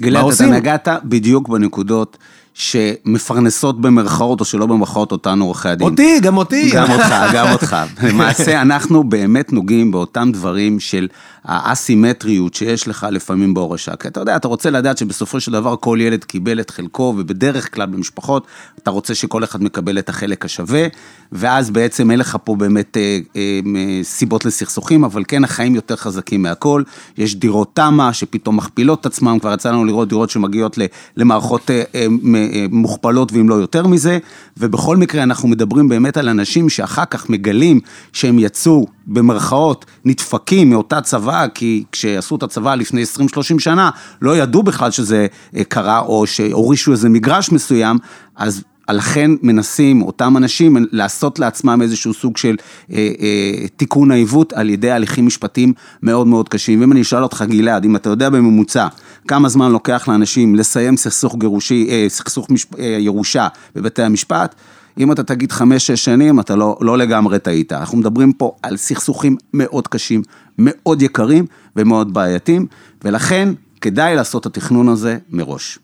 גלעד, 0.00 0.32
אתה 0.32 0.46
נגעת 0.46 0.88
בדיוק 1.04 1.48
בנקודות 1.48 2.18
שמפרנסות 2.58 3.80
במרכאות 3.80 4.40
או 4.40 4.44
שלא 4.44 4.66
במרכאות 4.66 5.12
אותנו 5.12 5.44
עורכי 5.44 5.68
הדין. 5.68 5.88
אותי, 5.88 6.20
גם 6.20 6.36
אותי. 6.36 6.70
גם 6.70 6.90
אותך, 6.90 7.14
גם 7.34 7.52
אותך. 7.52 7.76
למעשה, 8.02 8.62
אנחנו 8.62 9.04
באמת 9.04 9.52
נוגעים 9.52 9.90
באותם 9.90 10.30
דברים 10.32 10.80
של 10.80 11.08
האסימטריות 11.44 12.54
שיש 12.54 12.88
לך 12.88 13.06
לפעמים 13.10 13.54
בהורשה. 13.54 13.96
כי 13.96 14.08
אתה 14.08 14.20
יודע, 14.20 14.36
אתה 14.36 14.48
רוצה 14.48 14.70
לדעת 14.70 14.98
שבסופו 14.98 15.40
של 15.40 15.52
דבר 15.52 15.76
כל 15.80 15.98
ילד 16.00 16.24
קיבל 16.24 16.60
את 16.60 16.70
חלקו, 16.70 17.14
ובדרך 17.18 17.74
כלל 17.74 17.86
במשפחות, 17.86 18.46
אתה 18.78 18.90
רוצה 18.90 19.14
שכל 19.14 19.44
אחד 19.44 19.62
מקבל 19.62 19.98
את 19.98 20.08
החלק 20.08 20.44
השווה, 20.44 20.86
ואז 21.32 21.70
בעצם 21.70 22.10
אין 22.10 22.18
לך 22.18 22.36
פה 22.44 22.56
באמת 22.56 22.96
אה, 22.96 23.18
אה, 23.36 23.60
סיבות 24.02 24.44
לסכסוכים, 24.44 25.04
אבל 25.04 25.22
כן, 25.28 25.44
החיים 25.44 25.74
יותר 25.74 25.96
חזקים 25.96 26.42
מהכל. 26.42 26.82
יש 27.18 27.36
דירות 27.36 27.70
תמ"א 27.74 28.12
שפתאום 28.12 28.56
מכפילות 28.56 29.00
את 29.00 29.06
עצמם, 29.06 29.38
כבר 29.40 29.54
יצא 29.54 29.70
לנו 29.70 29.84
לראות 29.84 30.08
דירות 30.08 30.30
שמגיעות 30.30 30.78
למערכות 31.16 31.70
אה, 31.70 31.82
אה, 31.94 32.06
אה, 32.34 32.45
מוכפלות 32.70 33.32
ואם 33.32 33.48
לא 33.48 33.54
יותר 33.54 33.86
מזה, 33.86 34.18
ובכל 34.56 34.96
מקרה 34.96 35.22
אנחנו 35.22 35.48
מדברים 35.48 35.88
באמת 35.88 36.16
על 36.16 36.28
אנשים 36.28 36.68
שאחר 36.68 37.04
כך 37.04 37.30
מגלים 37.30 37.80
שהם 38.12 38.38
יצאו 38.38 38.86
במרכאות 39.06 39.84
נדפקים 40.04 40.70
מאותה 40.70 41.00
צבא, 41.00 41.46
כי 41.54 41.84
כשעשו 41.92 42.36
את 42.36 42.42
הצבא 42.42 42.74
לפני 42.74 43.02
20-30 43.02 43.58
שנה, 43.58 43.90
לא 44.22 44.36
ידעו 44.36 44.62
בכלל 44.62 44.90
שזה 44.90 45.26
אה, 45.56 45.64
קרה, 45.64 45.98
או 45.98 46.26
שהורישו 46.26 46.92
איזה 46.92 47.08
מגרש 47.08 47.52
מסוים, 47.52 47.98
אז 48.36 48.62
לכן 48.92 49.30
מנסים 49.42 50.02
אותם 50.02 50.36
אנשים 50.36 50.76
לעשות 50.92 51.38
לעצמם 51.38 51.78
איזשהו 51.82 52.14
סוג 52.14 52.36
של 52.36 52.56
אה, 52.92 52.96
אה, 52.96 53.68
תיקון 53.76 54.10
העיוות 54.10 54.52
על 54.52 54.70
ידי 54.70 54.90
הליכים 54.90 55.26
משפטיים 55.26 55.72
מאוד 56.02 56.26
מאוד 56.26 56.48
קשים. 56.48 56.80
ואם 56.80 56.92
אני 56.92 57.02
אשאל 57.02 57.22
אותך 57.22 57.44
גלעד, 57.48 57.84
אם 57.84 57.96
אתה 57.96 58.10
יודע 58.10 58.30
בממוצע 58.30 58.86
כמה 59.28 59.48
זמן 59.48 59.72
לוקח 59.72 60.08
לאנשים 60.08 60.54
לסיים 60.54 60.96
סכסוך 60.96 61.36
גירושי, 61.36 61.86
אה, 61.90 62.06
סכסוך 62.08 62.50
משפ, 62.50 62.78
אה, 62.78 62.96
ירושה 63.00 63.48
בבתי 63.74 64.02
המשפט, 64.02 64.54
אם 64.98 65.12
אתה 65.12 65.22
תגיד 65.22 65.52
חמש-שש 65.52 66.04
שנים, 66.04 66.40
אתה 66.40 66.56
לא, 66.56 66.78
לא 66.80 66.98
לגמרי 66.98 67.38
טעית. 67.38 67.72
אנחנו 67.72 67.98
מדברים 67.98 68.32
פה 68.32 68.52
על 68.62 68.76
סכסוכים 68.76 69.36
מאוד 69.54 69.88
קשים, 69.88 70.22
מאוד 70.58 71.02
יקרים 71.02 71.46
ומאוד 71.76 72.14
בעייתיים, 72.14 72.66
ולכן 73.04 73.48
כדאי 73.80 74.16
לעשות 74.16 74.40
את 74.40 74.46
התכנון 74.46 74.88
הזה 74.88 75.18
מראש. 75.30 75.78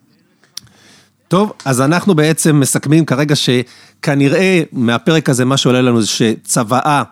טוב, 1.32 1.52
אז 1.64 1.80
אנחנו 1.80 2.14
בעצם 2.14 2.60
מסכמים 2.60 3.04
כרגע 3.04 3.34
שכנראה 3.36 4.62
מהפרק 4.72 5.28
הזה 5.28 5.44
מה 5.44 5.56
שעולה 5.56 5.82
לנו 5.82 6.00
זה 6.00 6.06
שצוואה 6.06 7.02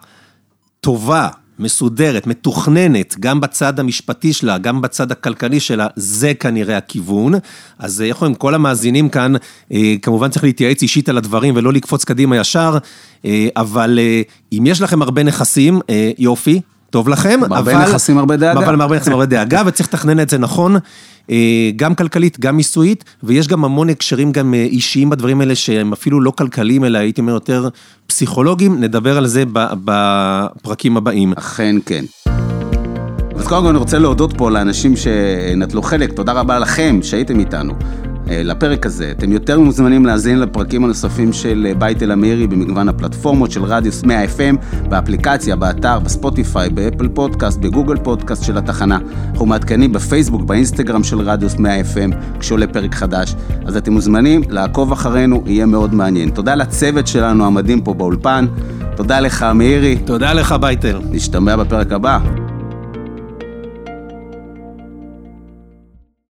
טובה, 0.80 1.28
מסודרת, 1.58 2.26
מתוכננת, 2.26 3.16
גם 3.20 3.40
בצד 3.40 3.80
המשפטי 3.80 4.32
שלה, 4.32 4.58
גם 4.58 4.80
בצד 4.80 5.12
הכלכלי 5.12 5.60
שלה, 5.60 5.86
זה 5.96 6.34
כנראה 6.34 6.76
הכיוון. 6.76 7.34
אז 7.78 8.02
איך 8.02 8.16
אומרים, 8.16 8.34
כל 8.34 8.54
המאזינים 8.54 9.08
כאן, 9.08 9.32
אה, 9.72 9.94
כמובן 10.02 10.30
צריך 10.30 10.44
להתייעץ 10.44 10.82
אישית 10.82 11.08
על 11.08 11.18
הדברים 11.18 11.56
ולא 11.56 11.72
לקפוץ 11.72 12.04
קדימה 12.04 12.36
ישר, 12.36 12.78
אה, 13.24 13.48
אבל 13.56 13.98
אה, 13.98 14.22
אם 14.52 14.66
יש 14.66 14.80
לכם 14.80 15.02
הרבה 15.02 15.22
נכסים, 15.22 15.80
יופי, 16.18 16.60
טוב 16.90 17.08
לכם, 17.08 17.40
אבל... 17.44 17.56
הרבה 17.56 17.78
נכסים, 17.78 18.18
הרבה 18.18 18.36
דאגה. 18.36 18.60
אבל 18.60 18.80
הרבה 18.80 18.96
נכסים, 18.96 19.12
הרבה 19.12 19.26
דאגה, 19.26 19.62
וצריך 19.66 19.88
לתכנן 19.88 20.20
את 20.20 20.30
זה 20.30 20.38
נכון, 20.38 20.76
גם 21.76 21.94
כלכלית, 21.94 22.40
גם 22.40 22.56
מיסויית, 22.56 23.04
ויש 23.22 23.48
גם 23.48 23.64
המון 23.64 23.90
הקשרים 23.90 24.32
גם 24.32 24.54
אישיים 24.54 25.10
בדברים 25.10 25.40
האלה, 25.40 25.54
שהם 25.54 25.92
אפילו 25.92 26.20
לא 26.20 26.30
כלכליים, 26.30 26.84
אלא 26.84 26.98
הייתי 26.98 27.20
אומר 27.20 27.32
יותר 27.32 27.68
פסיכולוגיים, 28.06 28.80
נדבר 28.80 29.18
על 29.18 29.26
זה 29.26 29.44
בפרקים 29.84 30.96
הבאים. 30.96 31.32
אכן 31.32 31.76
כן. 31.86 32.04
אז 33.36 33.46
קודם 33.46 33.62
כל 33.62 33.68
אני 33.68 33.78
רוצה 33.78 33.98
להודות 33.98 34.36
פה 34.36 34.50
לאנשים 34.50 34.94
שנטלו 34.96 35.82
חלק, 35.82 36.12
תודה 36.12 36.32
רבה 36.32 36.58
לכם 36.58 36.98
שהייתם 37.02 37.40
איתנו. 37.40 37.74
אה, 38.30 38.42
לפרק 38.42 38.86
הזה. 38.86 39.10
אתם 39.10 39.32
יותר 39.32 39.60
מוזמנים 39.60 40.06
להאזין 40.06 40.38
לפרקים 40.38 40.84
הנוספים 40.84 41.32
של 41.32 41.66
אה, 41.68 41.74
בית 41.74 42.02
אל 42.02 42.12
אמירי 42.12 42.46
במגוון 42.46 42.88
הפלטפורמות 42.88 43.50
של 43.50 43.64
רדיוס 43.64 44.02
100 44.02 44.24
FM, 44.24 44.86
באפליקציה, 44.88 45.56
באתר, 45.56 45.98
בספוטיפיי, 45.98 46.70
באפל 46.70 47.08
פודקאסט, 47.08 47.58
בגוגל 47.60 47.96
פודקאסט 47.96 48.44
של 48.44 48.58
התחנה. 48.58 48.98
אנחנו 49.30 49.46
מעדכנים 49.46 49.92
בפייסבוק, 49.92 50.42
באינסטגרם 50.42 51.04
של 51.04 51.20
רדיוס 51.20 51.56
100 51.56 51.80
FM, 51.80 52.38
כשעולה 52.40 52.66
פרק 52.66 52.94
חדש. 52.94 53.34
אז 53.66 53.76
אתם 53.76 53.92
מוזמנים 53.92 54.42
לעקוב 54.48 54.92
אחרינו, 54.92 55.42
יהיה 55.46 55.66
מאוד 55.66 55.94
מעניין. 55.94 56.30
תודה 56.30 56.54
לצוות 56.54 57.06
שלנו 57.06 57.46
המדהים 57.46 57.80
פה 57.80 57.94
באולפן. 57.94 58.46
תודה 58.96 59.20
לך, 59.20 59.42
מאירי. 59.42 59.96
תודה 60.04 60.32
לך, 60.32 60.52
בייטל. 60.52 61.00
נשתמע 61.10 61.56
בפרק 61.56 61.92
הבא. 61.92 62.18